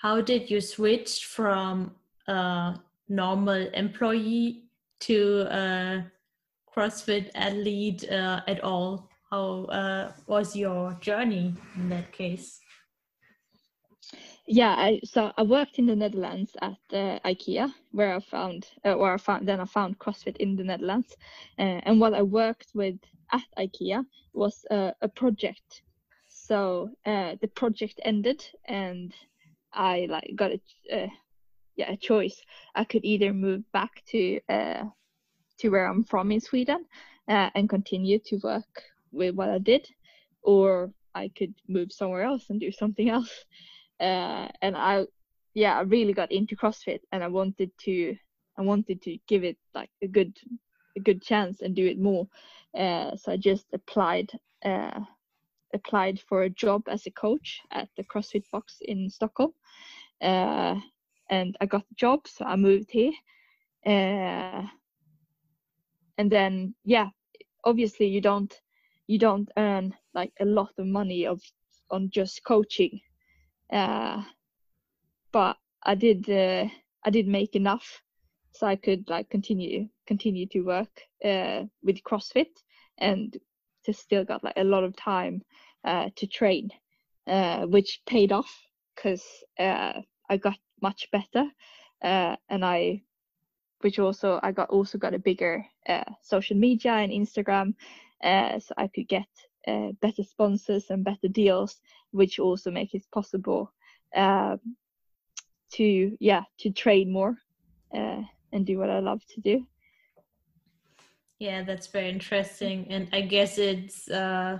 how 0.00 0.20
did 0.20 0.50
you 0.50 0.60
switch 0.60 1.24
from 1.24 1.92
a 2.28 2.78
normal 3.08 3.68
employee 3.74 4.64
to 5.00 5.46
a 5.50 6.04
crossfit 6.72 7.30
athlete 7.34 8.08
uh, 8.10 8.42
at 8.46 8.62
all? 8.62 9.08
How 9.30 9.64
uh, 9.64 10.12
was 10.26 10.54
your 10.54 10.96
journey 11.00 11.54
in 11.74 11.88
that 11.88 12.12
case 12.12 12.60
yeah 14.48 14.74
I, 14.76 15.00
so 15.04 15.30
i 15.36 15.42
worked 15.42 15.78
in 15.78 15.86
the 15.86 15.94
netherlands 15.94 16.56
at 16.62 16.78
uh, 16.92 17.18
ikea 17.26 17.70
where 17.92 18.14
i 18.14 18.20
found 18.20 18.66
uh, 18.84 18.94
where 18.94 19.12
i 19.12 19.18
found 19.18 19.46
then 19.46 19.60
i 19.60 19.66
found 19.66 19.98
crossfit 19.98 20.36
in 20.38 20.56
the 20.56 20.64
netherlands. 20.64 21.14
Uh, 21.58 21.80
and 21.84 22.00
what 22.00 22.14
i 22.14 22.22
worked 22.22 22.70
with 22.74 22.96
at 23.30 23.42
ikea 23.58 24.04
was 24.32 24.64
uh, 24.70 24.92
a 25.02 25.08
project. 25.08 25.82
So 26.28 26.90
uh, 27.04 27.34
the 27.42 27.48
project 27.48 28.00
ended 28.04 28.42
and 28.64 29.12
i 29.74 30.06
like 30.08 30.32
got 30.34 30.52
a 30.52 30.60
uh, 30.90 31.08
yeah 31.76 31.92
a 31.92 31.96
choice. 31.96 32.40
I 32.74 32.84
could 32.84 33.04
either 33.04 33.34
move 33.34 33.70
back 33.72 34.02
to 34.08 34.40
to 35.58 35.68
where 35.68 35.86
i'm 35.86 36.04
from 36.04 36.32
in 36.32 36.40
sweden 36.40 36.86
and 37.26 37.68
continue 37.68 38.18
to 38.20 38.38
work 38.42 38.82
with 39.12 39.34
what 39.34 39.50
i 39.50 39.58
did 39.58 39.86
or 40.42 40.90
i 41.14 41.28
could 41.36 41.52
move 41.66 41.90
somewhere 41.92 42.22
else 42.22 42.48
and 42.48 42.60
do 42.60 42.70
something 42.70 43.08
else 43.16 43.44
uh, 44.00 44.48
and 44.62 44.76
I 44.76 45.06
yeah 45.54 45.76
I 45.78 45.82
really 45.82 46.12
got 46.12 46.32
into 46.32 46.56
CrossFit 46.56 47.00
and 47.12 47.22
I 47.22 47.28
wanted 47.28 47.70
to 47.84 48.16
I 48.56 48.62
wanted 48.62 49.02
to 49.02 49.18
give 49.26 49.44
it 49.44 49.56
like 49.74 49.90
a 50.02 50.08
good 50.08 50.36
a 50.96 51.00
good 51.00 51.22
chance 51.22 51.60
and 51.62 51.74
do 51.74 51.86
it 51.86 51.98
more. 51.98 52.26
Uh, 52.76 53.16
so 53.16 53.32
I 53.32 53.36
just 53.36 53.66
applied 53.72 54.30
uh, 54.64 55.00
applied 55.74 56.20
for 56.20 56.42
a 56.42 56.50
job 56.50 56.82
as 56.88 57.06
a 57.06 57.10
coach 57.10 57.60
at 57.70 57.88
the 57.96 58.04
CrossFit 58.04 58.44
box 58.50 58.78
in 58.80 59.10
Stockholm. 59.10 59.52
Uh, 60.20 60.76
and 61.30 61.56
I 61.60 61.66
got 61.66 61.88
the 61.88 61.94
job 61.94 62.26
so 62.26 62.44
I 62.44 62.56
moved 62.56 62.90
here. 62.90 63.12
Uh, 63.86 64.66
and 66.18 66.30
then 66.30 66.74
yeah 66.84 67.08
obviously 67.64 68.06
you 68.06 68.20
don't 68.20 68.60
you 69.06 69.18
don't 69.18 69.50
earn 69.56 69.94
like 70.14 70.32
a 70.40 70.44
lot 70.44 70.72
of 70.78 70.86
money 70.86 71.26
of 71.26 71.40
on 71.90 72.10
just 72.10 72.44
coaching 72.44 73.00
uh, 73.72 74.22
but 75.32 75.56
I 75.82 75.94
did 75.94 76.28
uh, 76.28 76.66
I 77.04 77.10
did 77.10 77.28
make 77.28 77.54
enough 77.54 78.02
so 78.52 78.66
I 78.66 78.76
could 78.76 79.08
like 79.08 79.30
continue 79.30 79.88
continue 80.06 80.46
to 80.46 80.60
work 80.62 81.02
uh, 81.24 81.64
with 81.82 82.02
CrossFit 82.02 82.50
and 82.98 83.36
just 83.86 84.00
still 84.00 84.24
got 84.24 84.42
like 84.44 84.56
a 84.56 84.64
lot 84.64 84.84
of 84.84 84.96
time 84.96 85.42
uh, 85.84 86.10
to 86.16 86.26
train, 86.26 86.70
uh, 87.26 87.66
which 87.66 88.02
paid 88.06 88.32
off 88.32 88.52
because 88.94 89.24
uh, 89.58 89.92
I 90.28 90.36
got 90.36 90.58
much 90.82 91.08
better, 91.12 91.48
uh, 92.02 92.36
and 92.48 92.64
I, 92.64 93.02
which 93.80 93.98
also 93.98 94.40
I 94.42 94.52
got 94.52 94.70
also 94.70 94.98
got 94.98 95.14
a 95.14 95.18
bigger 95.18 95.64
uh, 95.88 96.04
social 96.22 96.56
media 96.56 96.92
and 96.92 97.12
Instagram, 97.12 97.74
so 98.60 98.74
I 98.76 98.88
could 98.88 99.08
get 99.08 99.28
better 100.00 100.22
sponsors 100.22 100.90
and 100.90 101.04
better 101.04 101.28
deals, 101.28 101.80
which 102.10 102.38
also 102.38 102.70
make 102.70 102.94
it 102.94 103.04
possible 103.12 103.72
um, 104.16 104.60
to 105.72 106.16
yeah 106.20 106.44
to 106.58 106.70
train 106.70 107.12
more 107.12 107.36
and 107.92 108.64
do 108.66 108.78
what 108.78 108.90
I 108.90 109.00
love 109.00 109.20
to 109.34 109.40
do. 109.40 109.66
Yeah, 111.38 111.62
that's 111.62 111.86
very 111.86 112.08
interesting, 112.08 112.86
and 112.90 113.08
I 113.12 113.20
guess 113.20 113.58
it's 113.58 114.10
uh, 114.10 114.58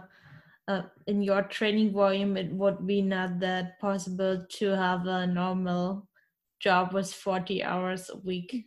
uh, 0.68 0.82
in 1.06 1.22
your 1.22 1.42
training 1.42 1.92
volume. 1.92 2.36
It 2.36 2.52
would 2.52 2.86
be 2.86 3.02
not 3.02 3.40
that 3.40 3.80
possible 3.80 4.46
to 4.48 4.66
have 4.76 5.06
a 5.06 5.26
normal 5.26 6.08
job 6.60 6.92
with 6.92 7.12
forty 7.12 7.64
hours 7.64 8.10
a 8.10 8.16
week. 8.18 8.66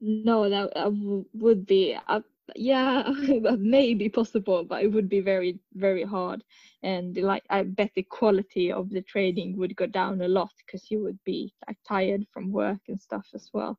No, 0.00 0.48
that, 0.48 0.74
that 0.74 1.24
would 1.32 1.66
be 1.66 1.96
uh, 2.06 2.20
yeah, 2.56 3.08
maybe 3.58 4.08
possible, 4.08 4.64
but 4.64 4.82
it 4.82 4.88
would 4.88 5.08
be 5.08 5.20
very 5.20 5.58
very 5.74 6.04
hard, 6.04 6.42
and 6.82 7.16
like 7.16 7.44
I 7.50 7.62
bet 7.62 7.90
the 7.94 8.02
quality 8.02 8.72
of 8.72 8.90
the 8.90 9.02
training 9.02 9.56
would 9.56 9.76
go 9.76 9.86
down 9.86 10.20
a 10.22 10.28
lot 10.28 10.50
because 10.66 10.90
you 10.90 11.02
would 11.02 11.18
be 11.24 11.52
like 11.66 11.78
tired 11.86 12.26
from 12.32 12.52
work 12.52 12.80
and 12.88 13.00
stuff 13.00 13.26
as 13.34 13.50
well. 13.52 13.78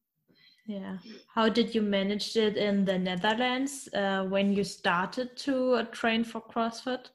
Yeah. 0.70 0.98
How 1.34 1.50
did 1.50 1.74
you 1.74 1.82
manage 1.82 2.38
it 2.38 2.56
in 2.56 2.86
the 2.86 3.00
Netherlands 3.00 3.90
uh, 3.94 4.26
when 4.26 4.54
you 4.54 4.64
started 4.64 5.36
to 5.38 5.74
uh, 5.74 5.84
train 5.86 6.24
for 6.24 6.42
CrossFit? 6.42 7.08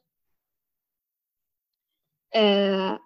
Uh, 2.34 2.98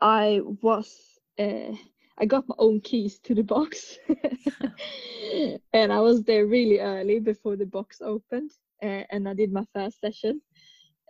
I 0.00 0.40
was, 0.62 0.92
uh, 1.38 1.76
I 2.18 2.26
got 2.26 2.48
my 2.48 2.54
own 2.58 2.80
keys 2.80 3.18
to 3.20 3.34
the 3.34 3.42
box. 3.42 3.98
and 5.72 5.92
I 5.92 6.00
was 6.00 6.22
there 6.22 6.46
really 6.46 6.80
early 6.80 7.18
before 7.18 7.56
the 7.56 7.66
box 7.66 8.00
opened. 8.00 8.52
Uh, 8.82 9.02
and 9.10 9.28
I 9.28 9.34
did 9.34 9.52
my 9.52 9.64
first 9.74 10.00
session. 10.00 10.40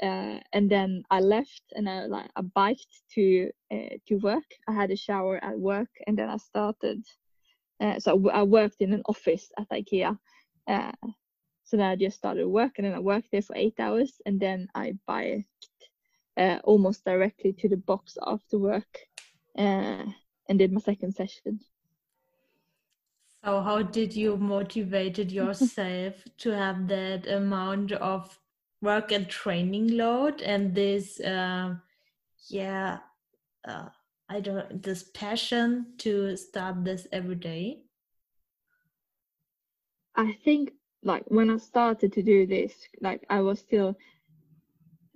Uh, 0.03 0.39
and 0.53 0.71
then 0.71 1.05
I 1.11 1.21
left 1.21 1.63
and 1.77 1.89
I 1.89 2.07
like 2.07 2.29
I 2.35 2.43
biked 2.43 3.03
to 3.15 3.51
to 3.71 4.17
work. 4.17 4.45
I 4.69 4.73
had 4.73 4.91
a 4.91 4.97
shower 4.97 5.43
at 5.43 5.59
work 5.59 5.91
and 6.07 6.19
then 6.19 6.29
I 6.29 6.37
started 6.39 7.05
uh, 7.81 7.99
so 7.99 8.29
I 8.31 8.43
worked 8.43 8.81
in 8.81 8.93
an 8.93 9.03
office 9.07 9.51
at 9.59 9.69
IKEA. 9.71 10.19
Uh, 10.67 10.93
so 11.65 11.77
then 11.77 11.87
I 11.87 11.97
just 11.97 12.17
started 12.17 12.47
work 12.47 12.73
and 12.79 12.87
then 12.87 12.95
I 12.95 12.99
worked 12.99 13.29
there 13.33 13.43
for 13.43 13.57
eight 13.57 13.79
hours 13.79 14.21
and 14.27 14.41
then 14.41 14.69
I 14.75 14.95
biked 15.07 15.47
uh, 16.37 16.59
almost 16.65 17.05
directly 17.05 17.53
to 17.55 17.69
the 17.69 17.77
box 17.77 18.17
after 18.27 18.59
work 18.59 18.99
uh, 19.59 20.05
and 20.49 20.59
did 20.59 20.73
my 20.73 20.81
second 20.81 21.15
session. 21.15 21.61
So 23.45 23.61
how 23.61 23.83
did 23.83 24.15
you 24.15 24.37
motivated 24.37 25.31
yourself 25.31 26.15
to 26.39 26.51
have 26.51 26.89
that 26.89 27.27
amount 27.27 27.93
of 27.93 28.39
work 28.81 29.13
and 29.13 29.29
training 29.29 29.97
load 29.97 30.41
and 30.43 30.75
this 30.75 31.21
uh, 31.21 31.75
yeah 32.49 32.99
uh, 33.67 33.89
I 34.29 34.41
don't 34.41 34.83
this 34.83 35.03
passion 35.03 35.95
to 35.99 36.37
start 36.37 36.85
this 36.85 37.07
every 37.13 37.37
day? 37.37 37.83
I 40.17 40.33
think 40.45 40.73
like 41.03 41.25
when 41.29 41.51
I 41.51 41.59
started 41.59 42.13
to 42.15 42.23
do 42.23 42.47
this, 42.47 42.73
like 43.01 43.27
I 43.29 43.41
was 43.41 43.59
still 43.59 43.97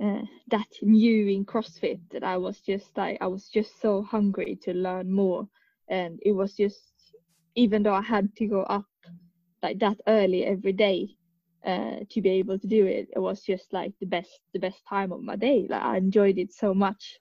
uh, 0.02 0.22
that 0.48 0.68
new 0.82 1.26
in 1.28 1.44
CrossFit 1.44 2.00
that 2.10 2.22
I 2.22 2.36
was 2.36 2.60
just 2.60 2.96
like 2.96 3.18
I 3.20 3.26
was 3.26 3.48
just 3.48 3.80
so 3.80 4.02
hungry 4.02 4.58
to 4.62 4.72
learn 4.72 5.10
more, 5.10 5.48
and 5.88 6.18
it 6.24 6.32
was 6.32 6.54
just 6.54 6.92
even 7.54 7.82
though 7.82 7.94
I 7.94 8.02
had 8.02 8.34
to 8.36 8.46
go 8.46 8.62
up 8.62 8.86
like 9.62 9.78
that 9.80 9.98
early 10.06 10.44
every 10.44 10.72
day 10.72 11.08
uh, 11.66 11.96
to 12.10 12.20
be 12.22 12.30
able 12.30 12.58
to 12.58 12.66
do 12.66 12.86
it, 12.86 13.08
it 13.14 13.18
was 13.18 13.42
just 13.42 13.72
like 13.72 13.92
the 14.00 14.06
best 14.06 14.40
the 14.52 14.60
best 14.60 14.80
time 14.88 15.12
of 15.12 15.22
my 15.22 15.36
day. 15.36 15.66
Like 15.68 15.82
I 15.82 15.96
enjoyed 15.96 16.38
it 16.38 16.52
so 16.52 16.74
much. 16.74 17.18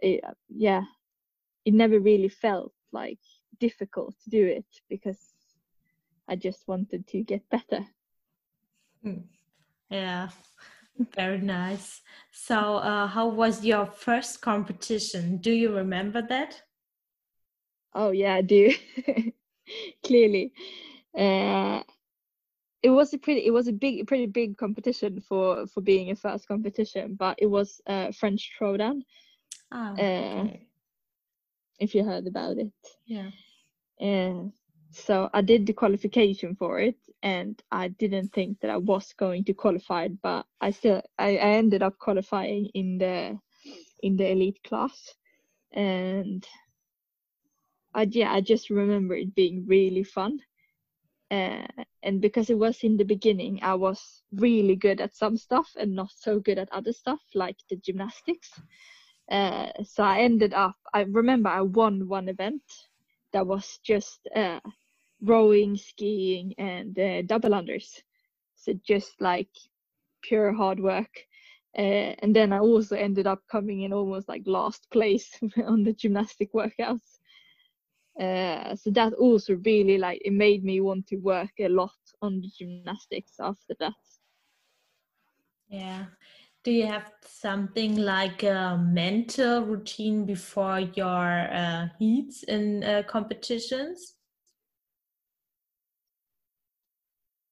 It, 0.00 0.22
yeah, 0.48 0.82
it 1.64 1.72
never 1.72 1.98
really 1.98 2.28
felt 2.28 2.72
like 2.92 3.20
difficult 3.60 4.14
to 4.24 4.30
do 4.30 4.46
it 4.46 4.66
because 4.90 5.32
I 6.28 6.36
just 6.36 6.68
wanted 6.68 7.06
to 7.08 7.22
get 7.22 7.48
better. 7.48 7.86
Hmm. 9.02 9.20
Yeah, 9.90 10.28
very 11.14 11.40
nice. 11.40 12.00
So, 12.32 12.76
uh, 12.76 13.06
how 13.06 13.28
was 13.28 13.64
your 13.64 13.86
first 13.86 14.40
competition? 14.40 15.38
Do 15.38 15.52
you 15.52 15.74
remember 15.74 16.22
that? 16.22 16.62
Oh 17.94 18.10
yeah, 18.10 18.34
I 18.34 18.42
do. 18.42 18.72
Clearly, 20.04 20.52
uh, 21.16 21.82
it 22.82 22.90
was 22.90 23.14
a 23.14 23.18
pretty, 23.18 23.46
it 23.46 23.52
was 23.52 23.68
a 23.68 23.72
big, 23.72 24.06
pretty 24.06 24.26
big 24.26 24.56
competition 24.56 25.20
for 25.20 25.66
for 25.66 25.80
being 25.80 26.10
a 26.10 26.16
first 26.16 26.48
competition, 26.48 27.14
but 27.14 27.36
it 27.38 27.46
was 27.46 27.80
uh, 27.86 28.12
French 28.12 28.52
Throwdown. 28.58 29.02
Oh, 29.72 29.92
okay 29.92 30.66
if 31.78 31.94
you 31.94 32.04
heard 32.04 32.26
about 32.26 32.56
it. 32.58 32.72
Yeah. 33.06 33.30
And 34.00 34.52
so 34.94 35.28
I 35.34 35.42
did 35.42 35.66
the 35.66 35.72
qualification 35.72 36.54
for 36.54 36.80
it 36.80 36.96
and 37.22 37.60
I 37.70 37.88
didn't 37.88 38.32
think 38.32 38.60
that 38.60 38.70
I 38.70 38.76
was 38.76 39.12
going 39.14 39.44
to 39.44 39.54
qualify, 39.54 40.08
but 40.08 40.46
I 40.60 40.70
still 40.70 41.02
I, 41.18 41.36
I 41.36 41.50
ended 41.58 41.82
up 41.82 41.98
qualifying 41.98 42.66
in 42.74 42.98
the 42.98 43.38
in 44.02 44.16
the 44.16 44.30
elite 44.30 44.62
class. 44.62 45.14
And 45.72 46.46
I 47.94 48.06
yeah, 48.10 48.32
I 48.32 48.40
just 48.40 48.70
remember 48.70 49.14
it 49.16 49.34
being 49.34 49.66
really 49.66 50.04
fun. 50.04 50.40
Uh, 51.30 51.66
and 52.02 52.20
because 52.20 52.50
it 52.50 52.58
was 52.58 52.84
in 52.84 52.96
the 52.96 53.04
beginning, 53.04 53.58
I 53.62 53.74
was 53.74 54.22
really 54.32 54.76
good 54.76 55.00
at 55.00 55.16
some 55.16 55.36
stuff 55.36 55.68
and 55.76 55.94
not 55.94 56.10
so 56.16 56.38
good 56.38 56.58
at 56.58 56.70
other 56.70 56.92
stuff, 56.92 57.20
like 57.34 57.56
the 57.68 57.76
gymnastics. 57.76 58.50
Uh, 59.30 59.70
so 59.82 60.04
I 60.04 60.20
ended 60.20 60.52
up, 60.52 60.76
I 60.92 61.00
remember 61.00 61.48
I 61.48 61.62
won 61.62 62.06
one 62.06 62.28
event 62.28 62.62
that 63.32 63.46
was 63.46 63.80
just 63.82 64.20
uh, 64.36 64.60
rowing, 65.24 65.76
skiing, 65.76 66.54
and 66.58 66.98
uh, 66.98 67.22
double 67.22 67.50
unders. 67.50 68.02
So 68.56 68.72
just 68.86 69.20
like 69.20 69.50
pure 70.22 70.52
hard 70.52 70.80
work. 70.80 71.10
Uh, 71.76 72.14
and 72.22 72.34
then 72.34 72.52
I 72.52 72.58
also 72.58 72.96
ended 72.96 73.26
up 73.26 73.42
coming 73.50 73.82
in 73.82 73.92
almost 73.92 74.28
like 74.28 74.42
last 74.46 74.88
place 74.90 75.38
on 75.66 75.82
the 75.82 75.92
gymnastic 75.92 76.52
workouts. 76.52 77.18
Uh, 78.20 78.76
so 78.76 78.90
that 78.90 79.12
also 79.14 79.54
really 79.64 79.98
like 79.98 80.20
it 80.24 80.32
made 80.32 80.62
me 80.64 80.80
want 80.80 81.06
to 81.08 81.16
work 81.16 81.50
a 81.58 81.68
lot 81.68 81.90
on 82.22 82.40
the 82.40 82.48
gymnastics 82.56 83.32
after 83.40 83.74
that. 83.80 83.94
Yeah, 85.68 86.04
do 86.62 86.70
you 86.70 86.86
have 86.86 87.10
something 87.22 87.96
like 87.96 88.44
a 88.44 88.80
mental 88.80 89.62
routine 89.62 90.24
before 90.24 90.80
your 90.80 91.48
uh, 91.52 91.88
heats 91.98 92.44
in 92.44 92.84
uh, 92.84 93.02
competitions? 93.08 94.14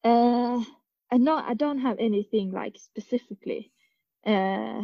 Uh, 0.04 0.64
I 1.10 1.16
I 1.16 1.54
don't 1.54 1.78
have 1.78 1.98
anything 1.98 2.50
like 2.52 2.76
specifically. 2.78 3.70
Uh, 4.26 4.82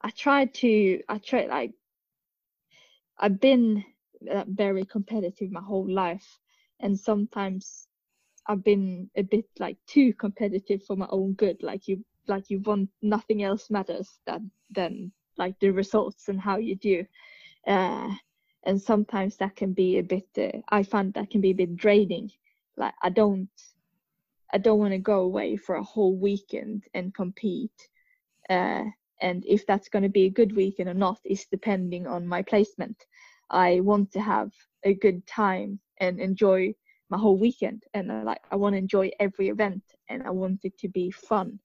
I 0.00 0.10
try 0.16 0.46
to. 0.46 1.02
I 1.08 1.18
try 1.18 1.46
like. 1.46 1.72
I've 3.18 3.40
been 3.40 3.84
uh, 4.30 4.44
very 4.48 4.84
competitive 4.84 5.50
my 5.52 5.60
whole 5.60 5.88
life, 5.90 6.38
and 6.80 6.98
sometimes 6.98 7.86
I've 8.46 8.64
been 8.64 9.10
a 9.16 9.22
bit 9.22 9.46
like 9.58 9.78
too 9.86 10.12
competitive 10.14 10.82
for 10.84 10.96
my 10.96 11.06
own 11.10 11.34
good. 11.34 11.62
Like 11.62 11.88
you, 11.88 12.04
like 12.26 12.50
you 12.50 12.60
want 12.60 12.90
nothing 13.00 13.42
else 13.42 13.70
matters 13.70 14.18
that 14.26 14.40
than 14.70 15.12
like 15.38 15.58
the 15.60 15.70
results 15.70 16.28
and 16.28 16.40
how 16.40 16.56
you 16.56 16.76
do. 16.76 17.06
Uh, 17.66 18.12
and 18.64 18.80
sometimes 18.80 19.36
that 19.36 19.56
can 19.56 19.72
be 19.72 19.98
a 19.98 20.02
bit. 20.02 20.28
Uh, 20.36 20.58
I 20.68 20.82
find 20.82 21.14
that 21.14 21.30
can 21.30 21.40
be 21.40 21.50
a 21.50 21.54
bit 21.54 21.76
draining. 21.76 22.30
Like 22.76 22.94
I 23.02 23.10
don't, 23.10 23.48
I 24.52 24.58
don't 24.58 24.78
want 24.78 24.92
to 24.92 24.98
go 24.98 25.20
away 25.20 25.56
for 25.56 25.76
a 25.76 25.82
whole 25.82 26.16
weekend 26.16 26.84
and 26.94 27.14
compete. 27.14 27.88
Uh, 28.50 28.84
and 29.20 29.44
if 29.46 29.66
that's 29.66 29.88
going 29.88 30.02
to 30.02 30.08
be 30.08 30.24
a 30.24 30.30
good 30.30 30.54
weekend 30.54 30.88
or 30.88 30.94
not 30.94 31.18
is 31.24 31.46
depending 31.50 32.06
on 32.06 32.26
my 32.26 32.42
placement. 32.42 32.96
I 33.50 33.80
want 33.80 34.10
to 34.12 34.20
have 34.20 34.50
a 34.84 34.94
good 34.94 35.26
time 35.26 35.78
and 36.00 36.18
enjoy 36.18 36.74
my 37.12 37.18
whole 37.18 37.36
weekend 37.36 37.84
and 37.92 38.10
I, 38.10 38.22
like 38.22 38.40
I 38.50 38.56
want 38.56 38.72
to 38.72 38.78
enjoy 38.78 39.10
every 39.20 39.48
event 39.50 39.82
and 40.08 40.22
I 40.22 40.30
want 40.30 40.60
it 40.64 40.78
to 40.78 40.88
be 40.88 41.10
fun 41.10 41.58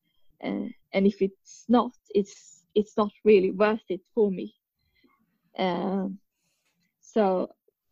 uh, 0.43 0.67
and 0.93 1.07
if 1.07 1.21
it's 1.21 1.63
not 1.69 1.93
it's 2.09 2.65
it's 2.75 2.97
not 2.97 3.11
really 3.23 3.51
worth 3.51 3.85
it 3.87 4.01
for 4.13 4.29
me 4.29 4.53
um, 5.57 6.19
so 6.99 7.49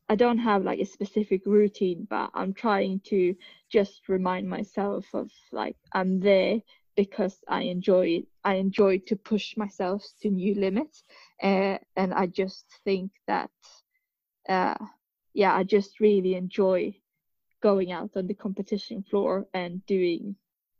I 0.08 0.16
don't 0.16 0.38
have 0.38 0.64
like 0.64 0.80
a 0.80 0.86
specific 0.86 1.42
routine, 1.46 2.06
but 2.10 2.30
I'm 2.34 2.54
trying 2.54 3.02
to 3.06 3.36
just 3.72 4.08
remind 4.08 4.48
myself 4.48 5.06
of 5.14 5.32
like 5.52 5.78
I'm 5.94 6.20
there 6.20 6.60
because 6.96 7.38
I 7.48 7.62
enjoy 7.64 8.24
I 8.44 8.56
enjoy 8.56 9.00
to 9.08 9.16
push 9.16 9.58
myself 9.58 10.04
to 10.22 10.30
new 10.30 10.54
limits, 10.56 11.04
uh, 11.42 11.78
and 11.96 12.14
I 12.14 12.28
just 12.28 12.66
think 12.84 13.12
that 13.28 13.50
uh, 14.48 14.76
yeah, 15.34 15.56
I 15.56 15.64
just 15.64 16.00
really 16.00 16.36
enjoy 16.36 16.96
going 17.62 17.92
out 17.92 18.12
on 18.16 18.28
the 18.28 18.36
competition 18.36 19.04
floor 19.10 19.48
and 19.54 19.84
doing 19.88 20.36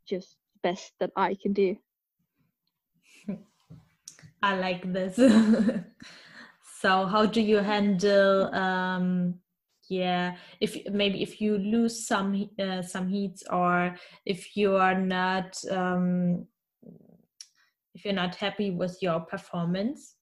just 0.08 0.38
the 0.54 0.70
best 0.70 0.94
that 1.00 1.10
I 1.16 1.34
can 1.34 1.54
do. 1.54 1.76
I 4.44 4.56
like 4.58 4.94
this. 4.94 5.18
so 6.86 7.08
how 7.08 7.26
do 7.26 7.42
you 7.42 7.58
handle 7.58 8.54
um 8.54 9.34
yeah 9.90 10.36
if 10.62 10.78
maybe 10.92 11.24
if 11.24 11.42
you 11.42 11.58
lose 11.58 12.06
some 12.06 12.48
uh, 12.60 12.84
some 12.84 13.08
heats 13.08 13.44
or 13.50 13.96
if 14.24 14.56
you 14.56 14.76
are 14.76 14.94
not 14.94 15.58
um 15.72 16.46
if 17.96 18.06
you're 18.06 18.14
not 18.14 18.36
happy 18.36 18.70
with 18.70 18.96
your 19.02 19.20
performance? 19.22 20.18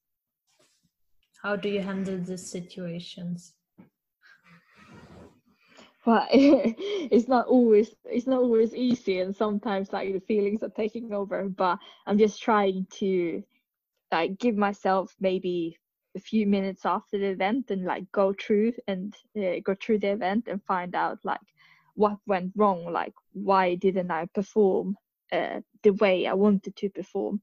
How 1.42 1.58
do 1.58 1.68
you 1.68 1.82
handle 1.82 2.18
these 2.20 2.50
situations? 2.50 3.56
But 6.06 6.30
it's 6.32 7.28
not 7.28 7.48
always 7.48 7.94
it's 8.06 8.28
not 8.28 8.40
always 8.40 8.74
easy 8.74 9.20
and 9.20 9.36
sometimes 9.36 9.92
like 9.92 10.14
the 10.14 10.22
feelings 10.22 10.64
are 10.64 10.70
taking 10.70 11.14
over 11.14 11.44
but 11.50 11.78
i'm 12.08 12.18
just 12.18 12.42
trying 12.42 12.88
to 13.00 13.44
like 14.12 14.38
give 14.38 14.56
myself 14.56 15.16
maybe 15.20 15.78
a 16.16 16.20
few 16.20 16.46
minutes 16.46 16.86
after 16.86 17.18
the 17.18 17.28
event 17.28 17.72
and 17.72 17.86
like 17.86 18.12
go 18.12 18.34
through 18.34 18.74
and 18.88 19.16
uh, 19.38 19.60
go 19.64 19.76
through 19.76 20.00
the 20.00 20.12
event 20.12 20.48
and 20.48 20.64
find 20.64 20.96
out 20.96 21.20
like 21.24 21.40
what 21.96 22.18
went 22.28 22.52
wrong 22.56 22.92
like 22.92 23.14
why 23.34 23.76
didn't 23.76 24.12
i 24.12 24.26
perform 24.34 24.96
uh, 25.32 25.60
the 25.84 25.92
way 25.92 26.28
i 26.28 26.34
wanted 26.34 26.76
to 26.76 26.90
perform. 26.90 27.42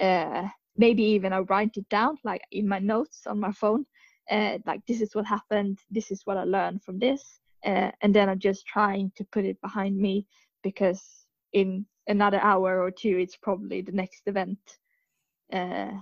Uh, 0.00 0.48
maybe 0.76 1.02
even 1.02 1.32
i 1.32 1.38
write 1.40 1.76
it 1.76 1.88
down 1.88 2.16
like 2.24 2.42
in 2.52 2.66
my 2.66 2.78
notes 2.78 3.26
on 3.26 3.38
my 3.38 3.52
phone 3.52 3.84
uh, 4.30 4.58
like 4.64 4.80
this 4.86 5.00
is 5.00 5.12
what 5.14 5.26
happened. 5.26 5.78
This 5.90 6.12
is 6.12 6.22
what 6.24 6.36
i 6.36 6.44
learned 6.44 6.82
from 6.82 6.98
this 6.98 7.40
uh, 7.64 7.90
and 8.00 8.14
then 8.14 8.28
i'm 8.28 8.38
just 8.38 8.66
trying 8.66 9.10
to 9.16 9.24
put 9.24 9.44
it 9.44 9.60
behind 9.60 9.96
me 9.96 10.26
because 10.62 11.26
in 11.52 11.84
another 12.06 12.40
hour 12.40 12.80
or 12.80 12.90
two 12.90 13.18
it's 13.18 13.36
probably 13.36 13.82
the 13.82 13.92
next 13.92 14.22
event 14.26 14.58
uh, 15.52 15.92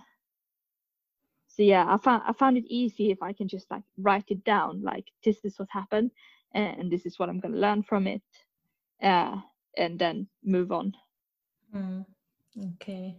so 1.59 1.65
yeah 1.65 1.85
i 1.89 1.97
found 1.97 2.23
i 2.27 2.33
found 2.33 2.57
it 2.57 2.65
easy 2.69 3.11
if 3.11 3.23
i 3.23 3.33
can 3.33 3.49
just 3.49 3.71
like 3.71 3.83
write 3.99 4.25
it 4.29 4.45
down 4.45 4.81
like 4.83 5.11
this 5.25 5.45
is 5.45 5.59
what 5.59 5.69
happened 5.71 6.11
and 6.55 6.91
this 6.91 7.05
is 7.05 7.19
what 7.19 7.29
i'm 7.29 7.41
going 7.41 7.53
to 7.53 7.61
learn 7.61 7.83
from 7.83 8.07
it 8.07 8.23
uh, 9.03 9.37
and 9.77 9.99
then 9.99 10.27
move 10.45 10.73
on. 10.73 10.95
Mm, 11.75 12.05
okay. 12.75 13.17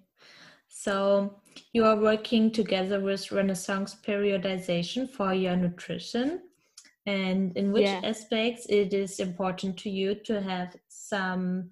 So 0.67 1.39
you 1.73 1.83
are 1.85 1.95
working 1.95 2.51
together 2.51 2.99
with 2.99 3.31
renaissance 3.31 3.95
periodization 4.05 5.09
for 5.09 5.33
your 5.33 5.55
nutrition 5.55 6.41
and 7.05 7.55
in 7.57 7.71
which 7.71 7.83
yeah. 7.83 8.01
aspects 8.03 8.67
it 8.67 8.93
is 8.93 9.19
important 9.19 9.77
to 9.77 9.89
you 9.89 10.15
to 10.15 10.41
have 10.41 10.75
some 10.87 11.71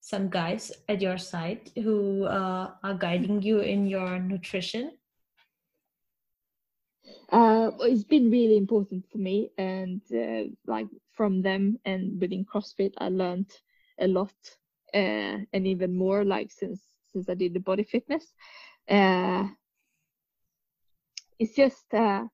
some 0.00 0.30
guys 0.30 0.72
at 0.88 1.02
your 1.02 1.18
side 1.18 1.70
who 1.74 2.24
uh, 2.24 2.70
are 2.82 2.94
guiding 2.94 3.42
you 3.42 3.60
in 3.60 3.86
your 3.86 4.18
nutrition 4.18 4.92
uh, 7.30 7.70
it's 7.80 8.04
been 8.04 8.30
really 8.30 8.56
important 8.56 9.04
for 9.10 9.18
me 9.18 9.50
and 9.58 10.00
uh, 10.14 10.44
like 10.66 10.88
from 11.12 11.42
them 11.42 11.78
and 11.84 12.20
within 12.20 12.44
CrossFit 12.44 12.94
I 12.98 13.08
learned 13.08 13.50
a 14.00 14.08
lot 14.08 14.34
uh, 14.94 15.38
and 15.52 15.66
even 15.66 15.96
more 15.96 16.24
like 16.24 16.50
since 16.50 16.82
since 17.12 17.28
I 17.28 17.34
did 17.34 17.54
the 17.54 17.60
body 17.60 17.84
fitness. 17.84 18.32
Uh, 18.88 19.48
it's 21.38 21.54
just 21.54 21.92
uh, 21.94 22.24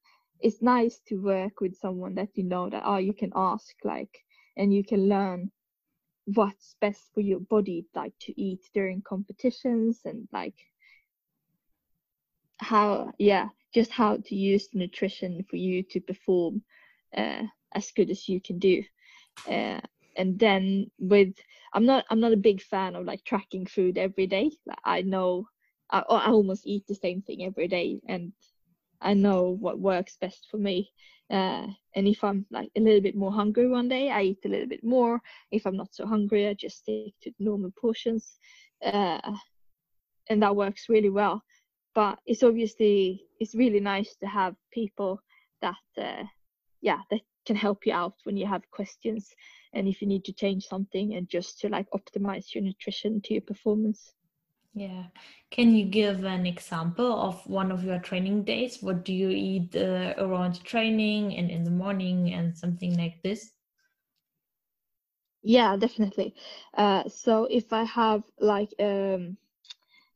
it's 0.41 0.63
nice 0.63 1.01
to 1.09 1.17
work 1.17 1.61
with 1.61 1.77
someone 1.77 2.15
that 2.15 2.29
you 2.35 2.45
know 2.45 2.69
that 2.71 2.83
oh 2.85 2.97
you 2.97 3.13
can 3.13 3.33
ask 3.35 3.75
like 3.85 4.21
and 4.57 4.73
you 4.73 4.85
can 4.85 5.09
learn 5.09 5.51
what's 6.27 6.77
best 6.81 7.11
for 7.13 7.21
your 7.21 7.41
body 7.41 7.87
like 7.95 8.13
to 8.21 8.41
eat 8.41 8.61
during 8.73 9.03
competitions 9.03 10.01
and 10.05 10.27
like 10.33 10.55
how 12.59 13.13
yeah 13.19 13.49
just 13.75 13.91
how 13.91 14.17
to 14.17 14.35
use 14.35 14.69
nutrition 14.73 15.45
for 15.51 15.57
you 15.57 15.83
to 15.83 16.01
perform 16.01 16.63
uh, 17.17 17.43
as 17.75 17.91
good 17.93 18.11
as 18.11 18.29
you 18.29 18.41
can 18.41 18.59
do. 18.59 18.83
Uh, 19.49 19.81
and 20.17 20.39
then 20.39 20.91
with 20.99 21.35
i'm 21.73 21.85
not 21.85 22.05
i'm 22.11 22.21
not 22.21 22.33
a 22.33 22.37
big 22.37 22.63
fan 22.63 22.95
of 22.95 23.05
like 23.05 23.25
tracking 23.25 23.67
food 23.67 23.99
every 23.99 24.27
day. 24.27 24.51
Like, 24.67 24.79
i 24.85 25.03
know 25.03 25.49
I, 25.91 25.99
I 26.09 26.31
almost 26.31 26.67
eat 26.67 26.87
the 26.87 26.95
same 26.95 27.23
thing 27.23 27.45
every 27.45 27.69
day 27.69 28.01
and 28.09 28.33
i 29.01 29.13
know 29.15 29.57
what 29.61 29.81
works 29.81 30.17
best 30.21 30.47
for 30.51 30.59
me. 30.59 30.91
Uh, 31.31 31.67
and 31.97 32.07
if 32.07 32.23
i'm 32.23 32.47
like 32.51 32.71
a 32.77 32.81
little 32.81 33.01
bit 33.01 33.17
more 33.17 33.33
hungry 33.33 33.69
one 33.69 33.89
day 33.89 34.11
i 34.11 34.23
eat 34.23 34.45
a 34.45 34.49
little 34.49 34.69
bit 34.69 34.85
more. 34.85 35.21
If 35.51 35.67
i'm 35.67 35.77
not 35.77 35.95
so 35.95 36.07
hungry 36.07 36.47
i 36.49 36.55
just 36.55 36.79
stick 36.79 37.15
to 37.23 37.33
normal 37.39 37.73
portions. 37.73 38.39
Uh, 38.85 39.21
and 40.31 40.43
that 40.43 40.57
works 40.57 40.89
really 40.89 41.11
well 41.11 41.43
but 41.95 42.19
it's 42.27 42.43
obviously 42.43 43.27
it's 43.41 43.55
really 43.55 43.81
nice 43.81 44.17
to 44.17 44.27
have 44.27 44.55
people 44.73 45.21
that 45.63 45.77
uh, 45.99 46.25
yeah 46.81 47.01
that 47.11 47.21
can 47.47 47.57
help 47.57 47.87
you 47.87 47.93
out 47.93 48.15
when 48.25 48.37
you 48.37 48.47
have 48.47 48.71
questions 48.71 49.31
and 49.75 49.87
if 49.87 50.01
you 50.01 50.09
need 50.09 50.25
to 50.25 50.33
change 50.33 50.65
something 50.65 51.15
and 51.15 51.29
just 51.29 51.61
to 51.61 51.69
like 51.69 51.87
optimize 51.91 52.55
your 52.55 52.65
nutrition 52.65 53.21
to 53.21 53.35
your 53.35 53.43
performance. 53.43 54.15
Yeah. 54.75 55.05
Can 55.51 55.75
you 55.75 55.85
give 55.85 56.25
an 56.25 56.47
example 56.47 57.13
of 57.13 57.47
one 57.47 57.71
of 57.71 57.85
your 57.85 58.01
training 58.01 58.43
days? 58.43 58.83
What 58.83 59.05
do 59.05 59.13
you 59.13 59.29
eat 59.29 59.77
uh, 59.77 60.15
around 60.19 60.65
training 60.65 61.37
and 61.37 61.51
in 61.51 61.63
the 61.65 61.71
morning 61.71 62.33
and 62.33 62.57
something 62.57 62.97
like 62.97 63.23
this? 63.23 63.53
Yeah 65.43 65.77
definitely. 65.77 66.35
Uh, 66.77 67.09
so 67.09 67.47
if 67.51 67.73
i 67.73 67.85
have 67.85 68.23
like 68.41 68.73
um 68.81 69.37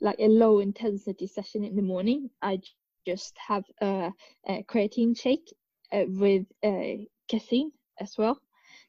like 0.01 0.19
a 0.19 0.29
low 0.29 0.61
intensity 0.61 1.27
session 1.27 1.65
in 1.65 1.77
the 1.77 1.83
morning, 1.83 2.31
I 2.43 2.61
just 3.07 3.37
have 3.47 3.65
a, 3.81 4.13
a 4.47 4.63
creatine 4.65 5.19
shake 5.19 5.55
uh, 5.93 6.05
with 6.09 6.47
uh, 6.65 7.05
as 8.01 8.15
well. 8.19 8.41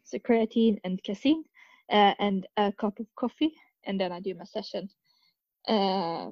So 0.04 0.18
creatine 0.20 0.78
and 0.84 1.02
casein 1.04 1.44
uh, 1.92 2.14
and 2.20 2.48
a 2.58 2.72
cup 2.72 3.00
of 3.00 3.08
coffee, 3.16 3.54
and 3.86 4.00
then 4.00 4.12
I 4.12 4.20
do 4.20 4.34
my 4.36 4.46
session. 4.46 4.90
Uh, 5.68 6.32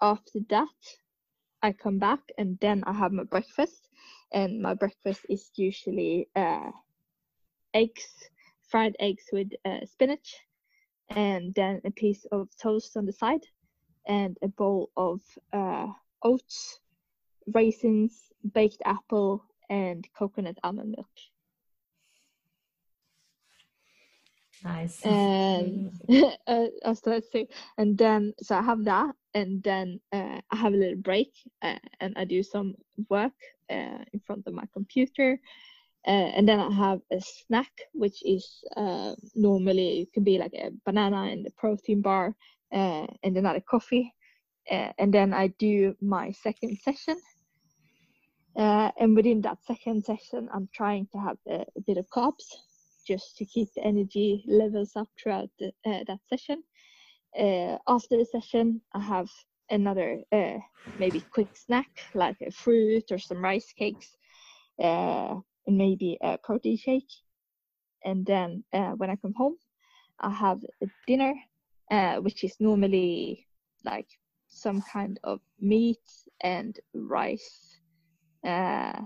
after 0.00 0.40
that, 0.48 0.68
I 1.62 1.72
come 1.72 1.98
back 1.98 2.20
and 2.38 2.58
then 2.60 2.82
I 2.86 2.92
have 2.92 3.12
my 3.12 3.24
breakfast, 3.24 3.88
and 4.32 4.60
my 4.60 4.74
breakfast 4.74 5.20
is 5.28 5.50
usually 5.54 6.28
uh, 6.34 6.70
eggs, 7.74 8.08
fried 8.68 8.96
eggs 8.98 9.24
with 9.32 9.50
uh, 9.64 9.84
spinach 9.86 10.36
and 11.16 11.54
then 11.54 11.80
a 11.84 11.90
piece 11.90 12.24
of 12.32 12.48
toast 12.60 12.96
on 12.96 13.06
the 13.06 13.12
side 13.12 13.44
and 14.06 14.36
a 14.42 14.48
bowl 14.48 14.90
of 14.96 15.20
uh, 15.52 15.86
oats, 16.22 16.80
raisins, 17.52 18.32
baked 18.52 18.82
apple, 18.84 19.44
and 19.70 20.06
coconut 20.16 20.58
almond 20.62 20.94
milk. 20.96 21.08
Nice. 24.64 25.04
And 25.04 25.92
uh, 26.46 26.94
so 26.94 27.10
let's 27.10 27.30
see. 27.32 27.48
And 27.78 27.98
then, 27.98 28.32
so 28.40 28.56
I 28.56 28.62
have 28.62 28.84
that, 28.84 29.14
and 29.34 29.62
then 29.62 30.00
uh, 30.12 30.40
I 30.50 30.56
have 30.56 30.72
a 30.72 30.76
little 30.76 30.96
break, 30.96 31.32
uh, 31.62 31.78
and 32.00 32.14
I 32.16 32.24
do 32.24 32.42
some 32.42 32.74
work 33.08 33.32
uh, 33.70 34.04
in 34.12 34.20
front 34.24 34.46
of 34.46 34.54
my 34.54 34.64
computer, 34.72 35.40
uh, 36.06 36.10
and 36.36 36.48
then 36.48 36.58
I 36.58 36.70
have 36.70 37.00
a 37.12 37.20
snack, 37.20 37.70
which 37.92 38.24
is 38.24 38.64
uh, 38.76 39.14
normally 39.36 40.00
it 40.00 40.12
could 40.12 40.24
be 40.24 40.36
like 40.38 40.52
a 40.54 40.70
banana 40.84 41.30
and 41.30 41.46
a 41.46 41.50
protein 41.52 42.02
bar, 42.02 42.34
uh, 42.72 43.06
and 43.22 43.36
another 43.36 43.60
coffee. 43.60 44.12
Uh, 44.70 44.92
and 44.98 45.14
then 45.14 45.32
I 45.32 45.48
do 45.58 45.94
my 46.00 46.32
second 46.32 46.78
session. 46.78 47.20
Uh, 48.56 48.90
and 48.98 49.14
within 49.14 49.40
that 49.42 49.64
second 49.64 50.04
session, 50.04 50.48
I'm 50.52 50.68
trying 50.74 51.06
to 51.12 51.18
have 51.18 51.38
a, 51.48 51.64
a, 51.76 51.80
bit 51.86 51.96
of 51.96 52.06
carbs 52.10 52.44
just 53.06 53.36
to 53.38 53.44
keep 53.44 53.68
the 53.74 53.82
energy 53.82 54.44
levels 54.46 54.92
up 54.94 55.08
throughout 55.20 55.50
the, 55.58 55.68
uh, 55.86 56.04
that 56.06 56.20
session. 56.28 56.62
after 57.88 58.16
the 58.18 58.26
session, 58.30 58.80
I 58.92 59.00
have 59.00 59.30
another 59.70 60.22
maybe 60.98 61.20
quick 61.30 61.56
snack 61.56 61.90
like 62.14 62.36
a 62.40 62.50
fruit 62.50 63.04
or 63.10 63.18
some 63.18 63.42
rice 63.42 63.72
cakes. 63.72 64.16
Uh, 64.82 65.36
and 65.66 65.76
maybe 65.76 66.18
a 66.22 66.38
protein 66.38 66.76
shake. 66.76 67.10
And 68.04 68.26
then 68.26 68.64
uh, 68.72 68.92
when 68.92 69.10
I 69.10 69.16
come 69.16 69.34
home, 69.34 69.56
I 70.20 70.30
have 70.30 70.60
a 70.82 70.86
dinner, 71.06 71.34
uh, 71.90 72.16
which 72.16 72.44
is 72.44 72.56
normally 72.60 73.46
like 73.84 74.08
some 74.48 74.82
kind 74.82 75.18
of 75.24 75.40
meat 75.60 76.02
and 76.40 76.78
rice. 76.94 77.78
Uh, 78.44 79.00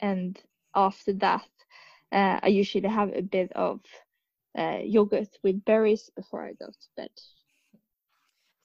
and 0.00 0.38
after 0.74 1.12
that, 1.14 1.48
uh, 2.12 2.40
I 2.42 2.48
usually 2.48 2.88
have 2.88 3.12
a 3.14 3.22
bit 3.22 3.52
of 3.52 3.80
uh, 4.58 4.78
yogurt 4.82 5.38
with 5.42 5.64
berries 5.64 6.10
before 6.16 6.44
I 6.44 6.52
go 6.52 6.66
to 6.66 6.88
bed. 6.96 7.10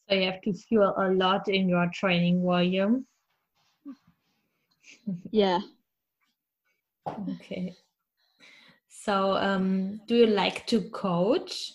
So 0.09 0.15
you 0.15 0.25
have 0.25 0.41
to 0.41 0.53
fuel 0.53 0.93
a 0.97 1.09
lot 1.11 1.47
in 1.47 1.69
your 1.69 1.89
training 1.93 2.43
volume. 2.43 3.05
Yeah. 5.31 5.59
Okay. 7.07 7.75
So, 8.87 9.33
um, 9.33 10.01
do 10.07 10.15
you 10.15 10.27
like 10.27 10.67
to 10.67 10.81
coach? 10.91 11.73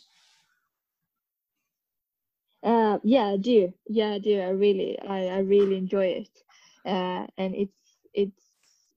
Uh, 2.62 2.98
yeah, 3.04 3.26
I 3.26 3.36
do. 3.36 3.72
Yeah, 3.88 4.12
I 4.12 4.18
do. 4.18 4.40
I 4.40 4.50
really, 4.50 4.98
I, 5.00 5.26
I 5.26 5.38
really 5.38 5.76
enjoy 5.76 6.06
it. 6.06 6.42
Uh, 6.84 7.26
and 7.38 7.54
it's, 7.54 7.98
it's 8.14 8.42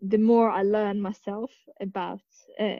the 0.02 0.18
more 0.18 0.50
I 0.50 0.64
learn 0.64 1.02
myself 1.02 1.52
about 1.82 2.22
uh, 2.60 2.78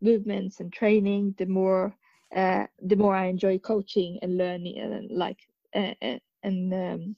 movements 0.00 0.60
and 0.60 0.72
training, 0.72 1.34
the 1.38 1.46
more, 1.46 1.94
uh, 2.34 2.66
the 2.82 2.96
more 2.96 3.14
I 3.14 3.26
enjoy 3.26 3.58
coaching 3.58 4.18
and 4.22 4.36
learning 4.36 4.78
and 4.78 5.10
like, 5.10 5.38
uh, 5.74 5.94
uh, 6.02 6.18
and 6.42 6.72
um, 6.72 7.16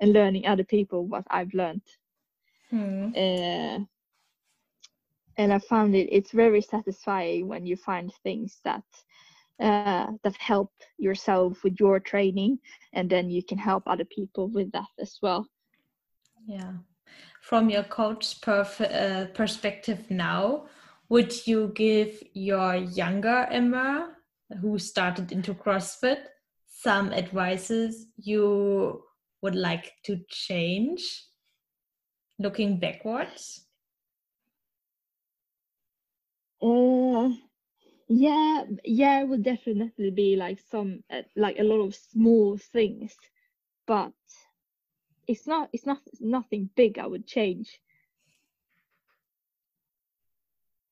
and 0.00 0.12
learning 0.12 0.46
other 0.46 0.64
people 0.64 1.06
what 1.06 1.24
I've 1.30 1.54
learned. 1.54 1.82
Hmm. 2.70 3.10
And 5.40 5.54
I 5.54 5.58
found 5.58 5.94
it 5.94 6.08
it's 6.12 6.32
very 6.32 6.60
satisfying 6.60 7.48
when 7.48 7.64
you 7.64 7.74
find 7.74 8.12
things 8.22 8.60
that 8.62 8.84
uh, 9.58 10.08
that 10.22 10.36
help 10.36 10.70
yourself 10.98 11.64
with 11.64 11.80
your 11.80 11.98
training, 11.98 12.58
and 12.92 13.08
then 13.08 13.30
you 13.30 13.42
can 13.42 13.56
help 13.56 13.84
other 13.86 14.04
people 14.04 14.48
with 14.48 14.70
that 14.72 14.92
as 14.98 15.18
well. 15.22 15.46
Yeah. 16.46 16.72
From 17.40 17.70
your 17.70 17.84
coach 17.84 18.42
perf- 18.42 18.92
uh, 19.04 19.26
perspective 19.32 20.10
now, 20.10 20.66
would 21.08 21.32
you 21.46 21.72
give 21.74 22.22
your 22.34 22.74
younger 22.74 23.48
Emma, 23.50 24.10
who 24.60 24.78
started 24.78 25.32
into 25.32 25.54
CrossFit, 25.54 26.22
some 26.68 27.14
advices 27.14 28.08
you 28.18 29.02
would 29.40 29.54
like 29.54 29.92
to 30.04 30.20
change 30.28 31.02
looking 32.38 32.78
backwards? 32.78 33.69
Uh, 36.62 37.30
yeah, 38.08 38.64
yeah, 38.84 39.20
it 39.22 39.28
would 39.28 39.42
definitely 39.42 40.10
be 40.10 40.36
like 40.36 40.60
some 40.60 41.02
uh, 41.10 41.22
like 41.36 41.58
a 41.58 41.64
lot 41.64 41.80
of 41.80 41.94
small 41.94 42.56
things, 42.58 43.16
but 43.86 44.12
it's 45.26 45.46
not 45.46 45.68
it's 45.72 45.86
not 45.86 46.00
nothing 46.20 46.70
big 46.76 46.98
I 46.98 47.06
would 47.06 47.26
change. 47.26 47.80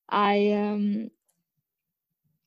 I 0.09 0.53
um 0.53 1.11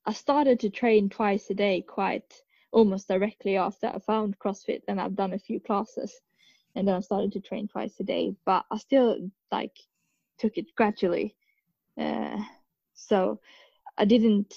I 0.06 0.12
started 0.12 0.60
to 0.60 0.70
train 0.70 1.08
twice 1.08 1.50
a 1.50 1.54
day 1.54 1.82
quite 1.82 2.42
almost 2.72 3.08
directly 3.08 3.56
after 3.56 3.88
I 3.88 3.98
found 3.98 4.38
CrossFit 4.38 4.82
and 4.88 5.00
I've 5.00 5.16
done 5.16 5.32
a 5.32 5.38
few 5.38 5.60
classes 5.60 6.20
and 6.74 6.86
then 6.88 6.94
I 6.94 7.00
started 7.00 7.32
to 7.32 7.40
train 7.40 7.68
twice 7.68 7.98
a 8.00 8.04
day, 8.04 8.34
but 8.44 8.64
I 8.70 8.78
still 8.78 9.30
like 9.50 9.76
took 10.38 10.56
it 10.58 10.74
gradually. 10.76 11.36
Uh, 11.96 12.42
so 13.08 13.40
I 13.98 14.04
didn't. 14.04 14.54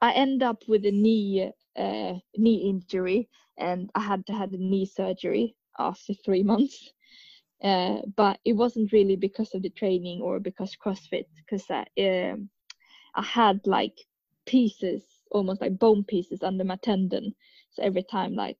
I 0.00 0.12
end 0.12 0.42
up 0.42 0.62
with 0.68 0.84
a 0.86 0.92
knee 0.92 1.50
uh, 1.76 2.14
knee 2.36 2.70
injury, 2.70 3.28
and 3.56 3.90
I 3.94 4.00
had 4.00 4.26
to 4.26 4.32
have 4.32 4.52
a 4.52 4.58
knee 4.58 4.86
surgery 4.86 5.56
after 5.78 6.14
three 6.14 6.42
months. 6.42 6.92
Uh, 7.62 8.02
but 8.16 8.38
it 8.44 8.52
wasn't 8.52 8.92
really 8.92 9.16
because 9.16 9.52
of 9.54 9.62
the 9.62 9.70
training 9.70 10.20
or 10.22 10.38
because 10.38 10.76
CrossFit, 10.76 11.26
because 11.36 11.64
I, 11.68 11.84
um, 12.00 12.48
I 13.16 13.22
had 13.22 13.60
like 13.66 13.98
pieces, 14.46 15.02
almost 15.32 15.60
like 15.60 15.78
bone 15.78 16.04
pieces 16.04 16.44
under 16.44 16.62
my 16.64 16.76
tendon. 16.76 17.34
So 17.70 17.82
every 17.82 18.04
time 18.04 18.34
like 18.34 18.58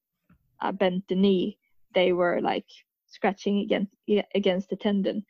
I 0.59 0.71
bent 0.71 1.07
the 1.07 1.15
knee, 1.15 1.57
they 1.95 2.11
were 2.11 2.41
like 2.41 2.65
scratching 3.07 3.59
against 3.59 3.93
against 4.35 4.69
the 4.69 4.75
tendon. 4.75 5.25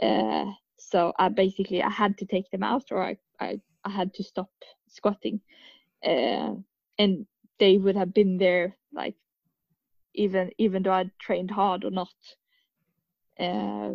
Uh, 0.00 0.46
so 0.78 1.12
I 1.18 1.28
basically 1.28 1.82
I 1.82 1.90
had 1.90 2.16
to 2.18 2.24
take 2.24 2.50
them 2.50 2.62
out, 2.62 2.84
or 2.90 3.02
I 3.02 3.16
I, 3.40 3.60
I 3.84 3.90
had 3.90 4.14
to 4.14 4.22
stop 4.22 4.50
squatting, 4.88 5.40
uh, 6.04 6.54
and 6.98 7.26
they 7.58 7.78
would 7.78 7.96
have 7.96 8.14
been 8.14 8.38
there 8.38 8.76
like 8.92 9.14
even 10.14 10.50
even 10.58 10.82
though 10.82 10.92
I 10.92 11.10
trained 11.20 11.50
hard 11.50 11.84
or 11.84 11.90
not. 11.90 12.08
Uh, 13.38 13.94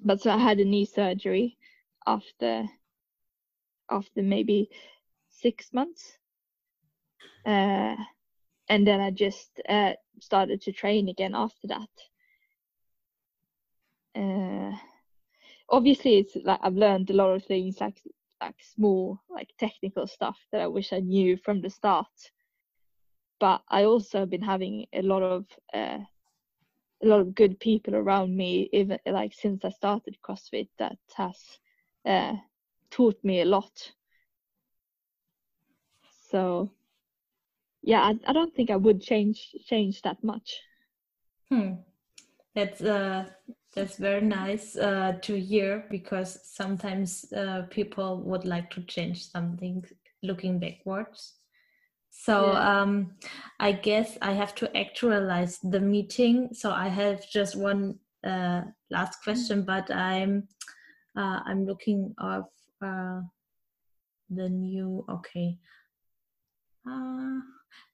but 0.00 0.20
so 0.20 0.30
I 0.30 0.38
had 0.38 0.58
a 0.60 0.64
knee 0.64 0.86
surgery 0.86 1.56
after 2.06 2.64
after 3.90 4.22
maybe 4.22 4.70
six 5.28 5.72
months. 5.72 6.18
Uh, 7.46 7.96
and 8.68 8.86
then 8.86 9.00
I 9.00 9.10
just 9.10 9.60
uh, 9.68 9.92
started 10.20 10.62
to 10.62 10.72
train 10.72 11.08
again 11.08 11.34
after 11.34 11.68
that. 11.68 11.88
Uh, 14.16 14.76
obviously, 15.68 16.18
it's 16.18 16.36
like 16.36 16.60
I've 16.62 16.74
learned 16.74 17.10
a 17.10 17.14
lot 17.14 17.30
of 17.34 17.44
things, 17.44 17.80
like 17.80 18.00
like 18.44 18.56
small, 18.74 19.20
like 19.28 19.48
technical 19.58 20.06
stuff 20.06 20.38
that 20.52 20.60
I 20.60 20.66
wish 20.66 20.92
I 20.92 21.00
knew 21.00 21.36
from 21.36 21.60
the 21.60 21.70
start. 21.70 22.06
But 23.40 23.62
I 23.68 23.84
also 23.84 24.20
have 24.20 24.30
been 24.30 24.42
having 24.42 24.86
a 24.92 25.02
lot 25.02 25.22
of 25.22 25.46
uh, 25.72 25.98
a 27.02 27.06
lot 27.06 27.20
of 27.20 27.34
good 27.34 27.58
people 27.60 27.94
around 27.94 28.36
me, 28.36 28.68
even 28.72 28.98
like 29.06 29.32
since 29.34 29.64
I 29.64 29.70
started 29.70 30.16
CrossFit, 30.22 30.68
that 30.78 30.98
has 31.16 31.38
uh, 32.06 32.34
taught 32.90 33.22
me 33.24 33.40
a 33.40 33.44
lot. 33.44 33.92
So 36.30 36.70
yeah, 37.82 38.02
I, 38.02 38.14
I 38.26 38.32
don't 38.32 38.54
think 38.54 38.70
I 38.70 38.76
would 38.76 39.00
change 39.00 39.54
change 39.66 40.02
that 40.02 40.22
much. 40.22 40.60
Hmm. 41.50 41.74
That's 42.54 42.80
uh 42.80 43.24
that's 43.74 43.96
very 43.96 44.20
nice 44.20 44.76
uh, 44.76 45.14
to 45.22 45.38
hear 45.38 45.84
because 45.90 46.38
sometimes 46.44 47.32
uh, 47.32 47.62
people 47.70 48.22
would 48.22 48.44
like 48.44 48.70
to 48.70 48.82
change 48.82 49.28
something 49.28 49.84
looking 50.22 50.58
backwards. 50.58 51.34
So 52.10 52.52
yeah. 52.52 52.82
um, 52.82 53.14
I 53.58 53.72
guess 53.72 54.16
I 54.22 54.32
have 54.32 54.54
to 54.56 54.76
actualize 54.76 55.58
the 55.58 55.80
meeting. 55.80 56.50
So 56.52 56.70
I 56.70 56.88
have 56.88 57.28
just 57.28 57.56
one 57.56 57.98
uh, 58.24 58.62
last 58.90 59.22
question, 59.24 59.62
mm. 59.62 59.66
but 59.66 59.90
I'm 59.90 60.48
uh, 61.16 61.40
I'm 61.44 61.66
looking 61.66 62.14
of 62.18 62.44
uh, 62.80 63.20
the 64.30 64.48
new. 64.48 65.04
Okay, 65.10 65.58
uh, 66.88 67.40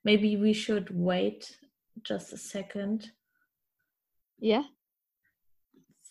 maybe 0.04 0.36
we 0.36 0.52
should 0.52 0.88
wait 0.90 1.56
just 2.02 2.34
a 2.34 2.38
second. 2.38 3.10
Yeah 4.38 4.64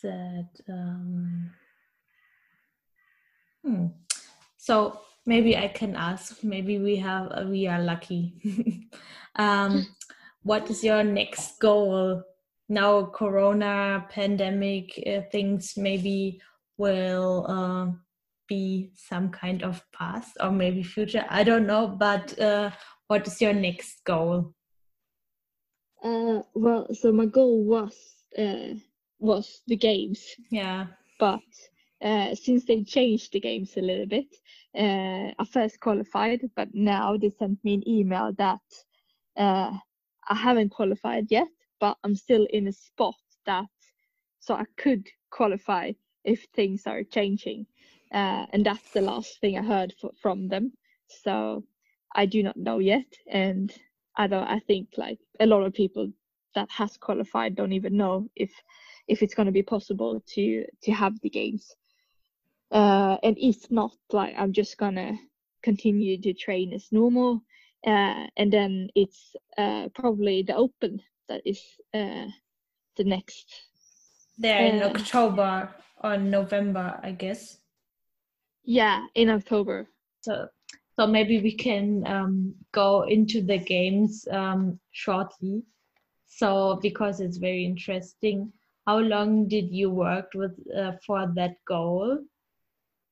that 0.02 0.50
um, 0.70 1.52
hmm. 3.64 3.88
so 4.58 5.00
maybe 5.26 5.58
i 5.58 5.68
can 5.68 5.96
ask 5.96 6.44
maybe 6.44 6.80
we 6.80 6.96
have 6.96 7.28
uh, 7.32 7.46
we 7.48 7.68
are 7.68 7.82
lucky. 7.82 8.34
Um, 9.36 9.88
what 10.44 10.70
is 10.70 10.84
your 10.84 11.04
next 11.04 11.60
goal? 11.60 12.24
Now 12.68 13.06
corona 13.06 14.06
pandemic 14.10 15.02
uh, 15.08 15.22
things 15.32 15.74
maybe 15.78 16.42
will 16.78 17.46
uh, 17.48 17.92
be 18.48 18.92
some 18.96 19.30
kind 19.30 19.64
of 19.64 19.82
past 19.94 20.36
or 20.40 20.52
maybe 20.52 20.82
future 20.82 21.24
i 21.30 21.44
don't 21.44 21.68
know 21.68 21.88
but 21.88 22.38
uh, 22.40 22.72
what 23.08 23.28
is 23.28 23.40
your 23.42 23.54
next 23.54 24.04
goal? 24.04 24.54
Uh, 26.04 26.42
well 26.54 26.88
so 26.94 27.12
my 27.12 27.26
goal 27.26 27.64
was 27.64 27.96
uh, 28.38 28.74
was 29.20 29.62
the 29.68 29.78
games. 29.78 30.36
Yeah. 30.52 30.88
But 31.20 31.42
uh, 32.04 32.36
since 32.36 32.66
they 32.66 32.84
changed 32.84 33.34
the 33.34 33.40
games 33.40 33.78
a 33.78 33.82
little 33.82 34.08
bit, 34.08 34.28
uh, 34.78 35.34
I 35.40 35.46
first 35.52 35.80
qualified, 35.80 36.42
but 36.56 36.70
now 36.74 37.18
they 37.18 37.30
sent 37.30 37.64
me 37.64 37.76
an 37.76 37.90
email 37.90 38.34
that 38.38 38.62
uh, 39.38 39.74
I 40.30 40.36
haven't 40.36 40.70
qualified 40.70 41.28
yet, 41.32 41.48
but 41.80 41.98
I'm 42.04 42.16
still 42.16 42.48
in 42.52 42.68
a 42.68 42.74
spot 42.74 43.16
that 43.46 43.68
so 44.40 44.56
I 44.56 44.66
could 44.78 45.08
qualify 45.32 45.94
if 46.24 46.46
things 46.56 46.88
are 46.88 47.04
changing. 47.04 47.66
Uh, 48.14 48.46
and 48.54 48.66
that's 48.66 48.92
the 48.94 49.02
last 49.02 49.40
thing 49.42 49.58
I 49.58 49.64
heard 49.64 49.94
f- 50.04 50.12
from 50.22 50.48
them. 50.50 50.74
So 51.08 51.64
I 52.16 52.26
do 52.26 52.44
not 52.44 52.58
know 52.58 52.80
yet, 52.80 53.08
and 53.32 53.74
I 54.18 54.28
don't. 54.28 54.48
I 54.48 54.60
think 54.60 54.90
like 54.98 55.20
a 55.40 55.46
lot 55.48 55.64
of 55.64 55.74
people 55.74 56.12
that 56.56 56.70
has 56.72 56.98
qualified 56.98 57.56
don't 57.56 57.74
even 57.74 57.98
know 57.98 58.30
if 58.36 58.52
if 59.10 59.22
it's 59.22 59.36
going 59.36 59.46
to 59.46 59.52
be 59.52 59.64
possible 59.64 60.22
to 60.28 60.66
to 60.84 60.92
have 60.92 61.20
the 61.22 61.30
games 61.30 61.76
uh, 62.72 63.18
and 63.24 63.38
if 63.40 63.70
not 63.72 63.92
like 64.12 64.34
i'm 64.38 64.54
just 64.54 64.78
gonna 64.78 65.18
continue 65.64 66.20
to 66.22 66.34
train 66.34 66.74
as 66.74 66.88
normal 66.92 67.42
uh, 67.88 68.28
and 68.38 68.52
then 68.52 68.90
it's 68.96 69.36
uh, 69.58 69.88
probably 69.96 70.44
the 70.44 70.56
open 70.56 71.02
that 71.28 71.42
is 71.46 71.62
uh, 71.94 72.28
the 72.98 73.04
next 73.04 73.48
there 74.38 74.66
in 74.66 74.82
uh, 74.82 74.88
october 74.88 75.70
or 76.04 76.18
November, 76.18 77.00
I 77.04 77.12
guess. 77.12 77.58
Yeah, 78.64 79.06
in 79.16 79.30
October. 79.30 79.88
So, 80.22 80.48
so 80.98 81.08
maybe 81.08 81.42
we 81.42 81.56
can 81.56 82.06
um, 82.08 82.56
go 82.72 83.04
into 83.04 83.42
the 83.42 83.58
games 83.58 84.28
um, 84.32 84.80
shortly. 84.92 85.64
So, 86.28 86.80
because 86.82 87.20
it's 87.20 87.38
very 87.38 87.66
interesting, 87.66 88.52
how 88.90 88.98
long 88.98 89.48
did 89.48 89.70
you 89.70 89.92
work 89.92 90.30
with 90.34 90.56
uh, 90.76 90.94
for 91.06 91.32
that 91.36 91.54
goal? 91.68 92.18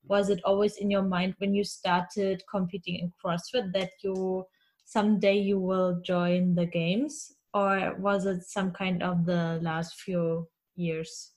Was 0.08 0.28
it 0.28 0.40
always 0.44 0.76
in 0.78 0.90
your 0.90 1.06
mind 1.06 1.34
when 1.38 1.54
you 1.54 1.62
started 1.62 2.42
competing 2.50 2.96
in 2.96 3.12
CrossFit 3.14 3.72
that 3.74 3.90
you 4.02 4.44
someday 4.84 5.38
you 5.38 5.60
will 5.60 6.00
join 6.02 6.56
the 6.56 6.66
games, 6.66 7.36
or 7.54 7.94
was 8.00 8.26
it 8.26 8.42
some 8.42 8.72
kind 8.72 9.04
of 9.04 9.24
the 9.24 9.60
last 9.62 10.00
few 10.00 10.48
years? 10.74 11.34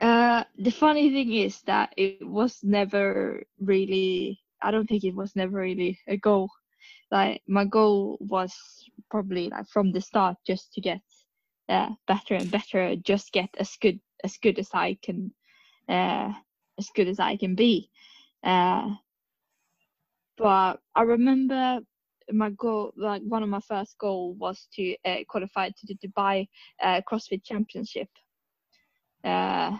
Uh, 0.00 0.44
the 0.58 0.70
funny 0.70 1.10
thing 1.10 1.32
is 1.32 1.60
that 1.62 1.92
it 1.96 2.22
was 2.22 2.60
never 2.62 3.42
really. 3.58 4.38
I 4.62 4.70
don't 4.70 4.86
think 4.86 5.02
it 5.02 5.16
was 5.16 5.34
never 5.34 5.58
really 5.58 5.98
a 6.06 6.16
goal. 6.16 6.48
Like 7.10 7.42
my 7.48 7.64
goal 7.64 8.16
was 8.20 8.54
probably 9.10 9.48
like 9.48 9.66
from 9.74 9.90
the 9.90 10.00
start 10.00 10.36
just 10.46 10.72
to 10.74 10.80
get 10.80 11.00
uh, 11.68 11.90
better 12.06 12.34
and 12.34 12.50
better, 12.50 12.96
just 12.96 13.32
get 13.32 13.50
as 13.58 13.76
good 13.80 14.00
as 14.24 14.36
good 14.36 14.58
as 14.58 14.70
I 14.72 14.98
can, 15.02 15.32
uh, 15.88 16.32
as 16.78 16.88
good 16.94 17.08
as 17.08 17.18
I 17.18 17.36
can 17.36 17.54
be. 17.54 17.90
Uh, 18.44 18.90
but 20.36 20.80
I 20.94 21.02
remember 21.02 21.80
my 22.30 22.50
goal, 22.50 22.92
like 22.96 23.22
one 23.22 23.42
of 23.42 23.48
my 23.48 23.60
first 23.60 23.98
goal, 23.98 24.34
was 24.34 24.68
to 24.74 24.96
uh, 25.04 25.18
qualify 25.28 25.70
to 25.70 25.86
the 25.86 25.96
Dubai 25.96 26.48
uh, 26.82 27.00
CrossFit 27.10 27.44
Championship. 27.44 28.08
Uh, 29.24 29.76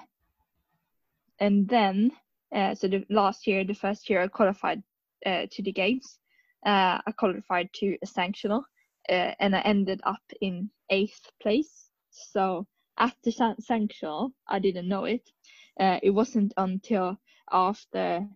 and 1.39 1.69
then, 1.69 2.13
so 2.53 2.87
the 2.89 3.05
last 3.09 3.47
year, 3.47 3.65
the 3.65 3.75
first 3.75 4.09
year, 4.11 4.23
I 4.23 4.29
qualified 4.29 4.83
to 5.25 5.63
the 5.63 5.73
games. 5.73 6.19
I 6.65 7.13
qualified 7.17 7.71
to 7.75 7.97
a 8.03 8.07
sanctional, 8.07 8.63
uh, 9.09 9.35
and 9.41 9.55
I 9.57 9.61
ended 9.61 10.01
up 10.05 10.23
in 10.41 10.71
eighth 10.91 11.31
place. 11.41 11.91
So 12.11 12.67
after 12.99 13.31
san- 13.31 13.57
sanctional, 13.57 14.33
I 14.49 14.59
didn't 14.59 14.89
know 14.89 15.05
it. 15.05 15.31
Uh, 15.79 15.99
it 16.03 16.11
wasn't 16.11 16.53
until 16.57 17.19
after, 17.51 18.27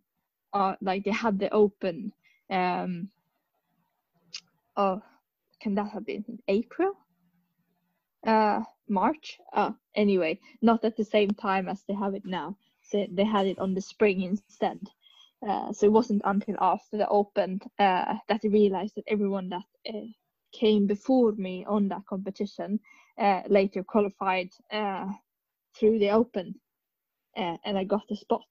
uh, 0.53 0.77
like 0.81 1.05
they 1.05 1.13
had 1.13 1.39
the 1.39 1.51
open. 1.51 2.13
Um, 2.51 3.11
oh, 4.77 5.03
can 5.61 5.75
that 5.75 5.91
have 5.91 6.07
been 6.07 6.25
April? 6.49 6.93
Uh, 8.27 8.63
March? 8.89 9.39
Uh, 9.53 9.73
anyway, 9.95 10.41
not 10.63 10.85
at 10.85 10.97
the 10.97 11.05
same 11.05 11.31
time 11.31 11.69
as 11.69 11.83
they 11.85 11.95
have 11.95 12.15
it 12.15 12.25
now. 12.25 12.57
So 12.83 13.07
they 13.11 13.25
had 13.25 13.47
it 13.47 13.59
on 13.59 13.75
the 13.75 13.81
spring 13.81 14.23
instead. 14.23 14.81
Uh, 15.47 15.73
so 15.73 15.87
it 15.87 15.93
wasn't 15.93 16.23
until 16.25 16.57
after 16.61 16.97
the 16.97 17.09
open 17.09 17.61
uh, 17.79 18.17
that 18.29 18.41
I 18.45 18.49
realized 18.49 18.95
that 18.97 19.05
everyone 19.07 19.51
that 19.51 19.65
uh, 19.89 20.07
came 20.59 20.87
before 20.87 21.33
me 21.33 21.65
on 21.67 21.89
that 21.89 22.07
competition 22.07 22.81
uh, 23.19 23.43
later 23.49 23.83
qualified 23.83 24.51
uh, 24.73 25.07
through 25.75 25.99
the 25.99 26.11
open, 26.11 26.55
uh, 27.37 27.57
and 27.65 27.79
I 27.79 27.85
got 27.85 28.07
the 28.09 28.17
spot. 28.17 28.47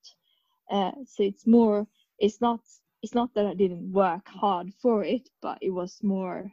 so 0.70 1.24
it's 1.24 1.48
more, 1.48 1.88
it's 2.20 2.42
not, 2.42 2.60
it's 3.02 3.16
not 3.16 3.34
that 3.36 3.46
I 3.46 3.54
didn't 3.54 3.92
work 3.92 4.28
hard 4.28 4.74
for 4.82 5.04
it, 5.04 5.30
but 5.42 5.58
it 5.62 5.72
was 5.72 6.00
more 6.04 6.52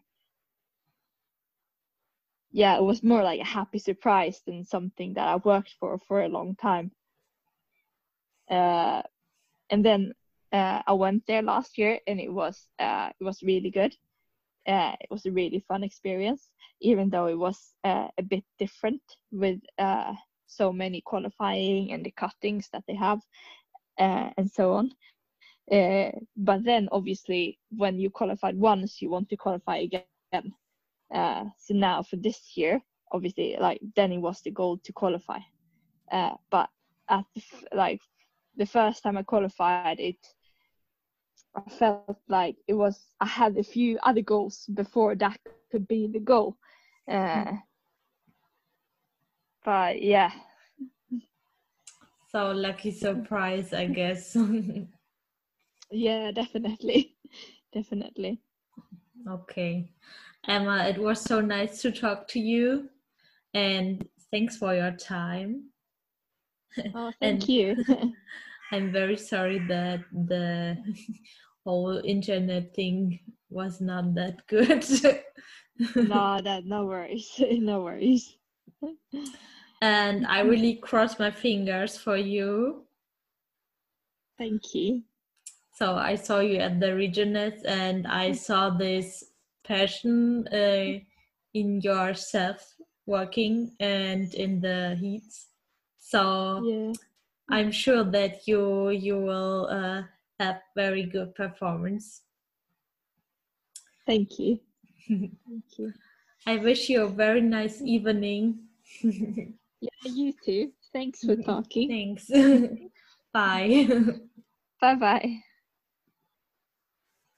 yeah, 2.52 2.76
it 2.76 2.82
was 2.82 3.02
more 3.02 3.22
like 3.22 3.40
a 3.40 3.44
happy 3.44 3.78
surprise 3.78 4.42
than 4.46 4.64
something 4.64 5.14
that 5.14 5.26
I 5.26 5.36
worked 5.36 5.74
for 5.80 5.98
for 5.98 6.22
a 6.22 6.28
long 6.28 6.54
time. 6.54 6.92
Uh, 8.48 9.02
and 9.70 9.82
then 9.84 10.12
uh, 10.52 10.82
I 10.86 10.92
went 10.92 11.26
there 11.26 11.40
last 11.40 11.78
year, 11.78 11.98
and 12.06 12.20
it 12.20 12.30
was 12.30 12.68
uh, 12.78 13.10
it 13.18 13.24
was 13.24 13.42
really 13.42 13.70
good. 13.70 13.96
Uh, 14.66 14.92
it 15.00 15.10
was 15.10 15.26
a 15.26 15.32
really 15.32 15.64
fun 15.66 15.82
experience, 15.82 16.50
even 16.80 17.10
though 17.10 17.26
it 17.26 17.38
was 17.38 17.74
uh, 17.84 18.08
a 18.18 18.22
bit 18.22 18.44
different 18.58 19.02
with 19.32 19.58
uh, 19.78 20.12
so 20.46 20.72
many 20.72 21.00
qualifying 21.00 21.92
and 21.92 22.04
the 22.04 22.12
cuttings 22.12 22.68
that 22.72 22.84
they 22.86 22.94
have, 22.94 23.20
and 23.98 24.50
so 24.50 24.72
on. 24.72 24.90
but 26.36 26.64
then, 26.64 26.88
obviously, 26.92 27.58
when 27.70 27.98
you 27.98 28.10
qualified 28.10 28.56
once, 28.56 29.02
you 29.02 29.10
want 29.10 29.28
to 29.28 29.36
qualify 29.36 29.78
again. 29.78 30.04
Uh, 31.12 31.44
so 31.58 31.74
now 31.74 32.02
for 32.02 32.16
this 32.16 32.56
year, 32.56 32.80
obviously, 33.12 33.56
like 33.60 33.80
then 33.96 34.12
it 34.12 34.18
was 34.18 34.40
the 34.42 34.50
goal 34.50 34.78
to 34.78 34.92
qualify. 34.92 35.38
Uh, 36.10 36.34
but 36.50 36.68
at 37.08 37.24
the, 37.34 37.42
like 37.74 38.00
the 38.56 38.66
first 38.66 39.02
time 39.02 39.16
I 39.16 39.22
qualified, 39.22 40.00
it 40.00 40.16
I 41.54 41.70
felt 41.70 42.18
like 42.28 42.56
it 42.66 42.74
was 42.74 42.98
I 43.20 43.26
had 43.26 43.56
a 43.58 43.62
few 43.62 43.98
other 44.02 44.22
goals 44.22 44.66
before 44.72 45.14
that 45.16 45.38
could 45.70 45.86
be 45.86 46.06
the 46.06 46.20
goal. 46.20 46.56
Uh, 47.08 47.12
mm. 47.12 47.62
But 49.64 50.02
yeah. 50.02 50.32
So 52.30 52.52
lucky 52.52 52.90
surprise, 52.90 53.74
I 53.74 53.86
guess. 53.86 54.36
yeah, 55.90 56.30
definitely, 56.32 57.16
definitely. 57.72 58.40
Okay. 59.28 59.92
Emma, 60.48 60.84
it 60.88 60.98
was 60.98 61.20
so 61.20 61.40
nice 61.40 61.82
to 61.82 61.92
talk 61.92 62.26
to 62.28 62.40
you 62.40 62.88
and 63.54 64.08
thanks 64.30 64.56
for 64.56 64.74
your 64.74 64.92
time. 64.92 65.64
Oh, 66.94 67.12
thank 67.20 67.48
you. 67.48 67.76
I'm 68.72 68.90
very 68.90 69.16
sorry 69.16 69.58
that 69.68 70.00
the 70.12 70.76
whole 71.64 72.00
internet 72.04 72.74
thing 72.74 73.20
was 73.50 73.80
not 73.80 74.14
that 74.14 74.46
good. 74.46 74.84
no, 75.96 76.40
that 76.42 76.64
no 76.64 76.86
worries. 76.86 77.30
No 77.40 77.82
worries. 77.82 78.36
and 79.82 80.26
I 80.26 80.40
really 80.40 80.76
cross 80.76 81.18
my 81.18 81.30
fingers 81.30 81.96
for 81.96 82.16
you. 82.16 82.84
Thank 84.38 84.74
you. 84.74 85.02
So 85.74 85.94
I 85.94 86.16
saw 86.16 86.40
you 86.40 86.56
at 86.56 86.80
the 86.80 86.96
regionals 86.96 87.60
and 87.66 88.06
I 88.06 88.32
saw 88.32 88.70
this 88.70 89.24
passion 89.64 90.48
uh, 90.48 90.98
in 91.54 91.80
yourself 91.80 92.74
working 93.06 93.72
and 93.80 94.32
in 94.34 94.60
the 94.60 94.96
heats 94.98 95.48
so 95.98 96.62
yeah. 96.64 96.92
I'm 97.52 97.70
sure 97.70 98.02
that 98.02 98.48
you 98.48 98.90
you 98.90 99.16
will 99.18 99.68
uh, 99.70 100.02
have 100.40 100.60
very 100.74 101.04
good 101.04 101.34
performance. 101.34 102.22
Thank 104.06 104.38
you. 104.38 104.58
Thank 105.08 105.78
you. 105.78 105.92
I 106.46 106.56
wish 106.56 106.88
you 106.88 107.04
a 107.04 107.08
very 107.08 107.40
nice 107.40 107.80
evening. 107.82 108.66
Yeah 109.82 109.90
you 110.04 110.32
too. 110.44 110.70
Thanks 110.92 111.24
for 111.24 111.34
talking. 111.50 111.88
Thanks. 111.90 112.30
Bye. 113.32 113.88
Bye 114.80 114.94
bye 114.94 115.42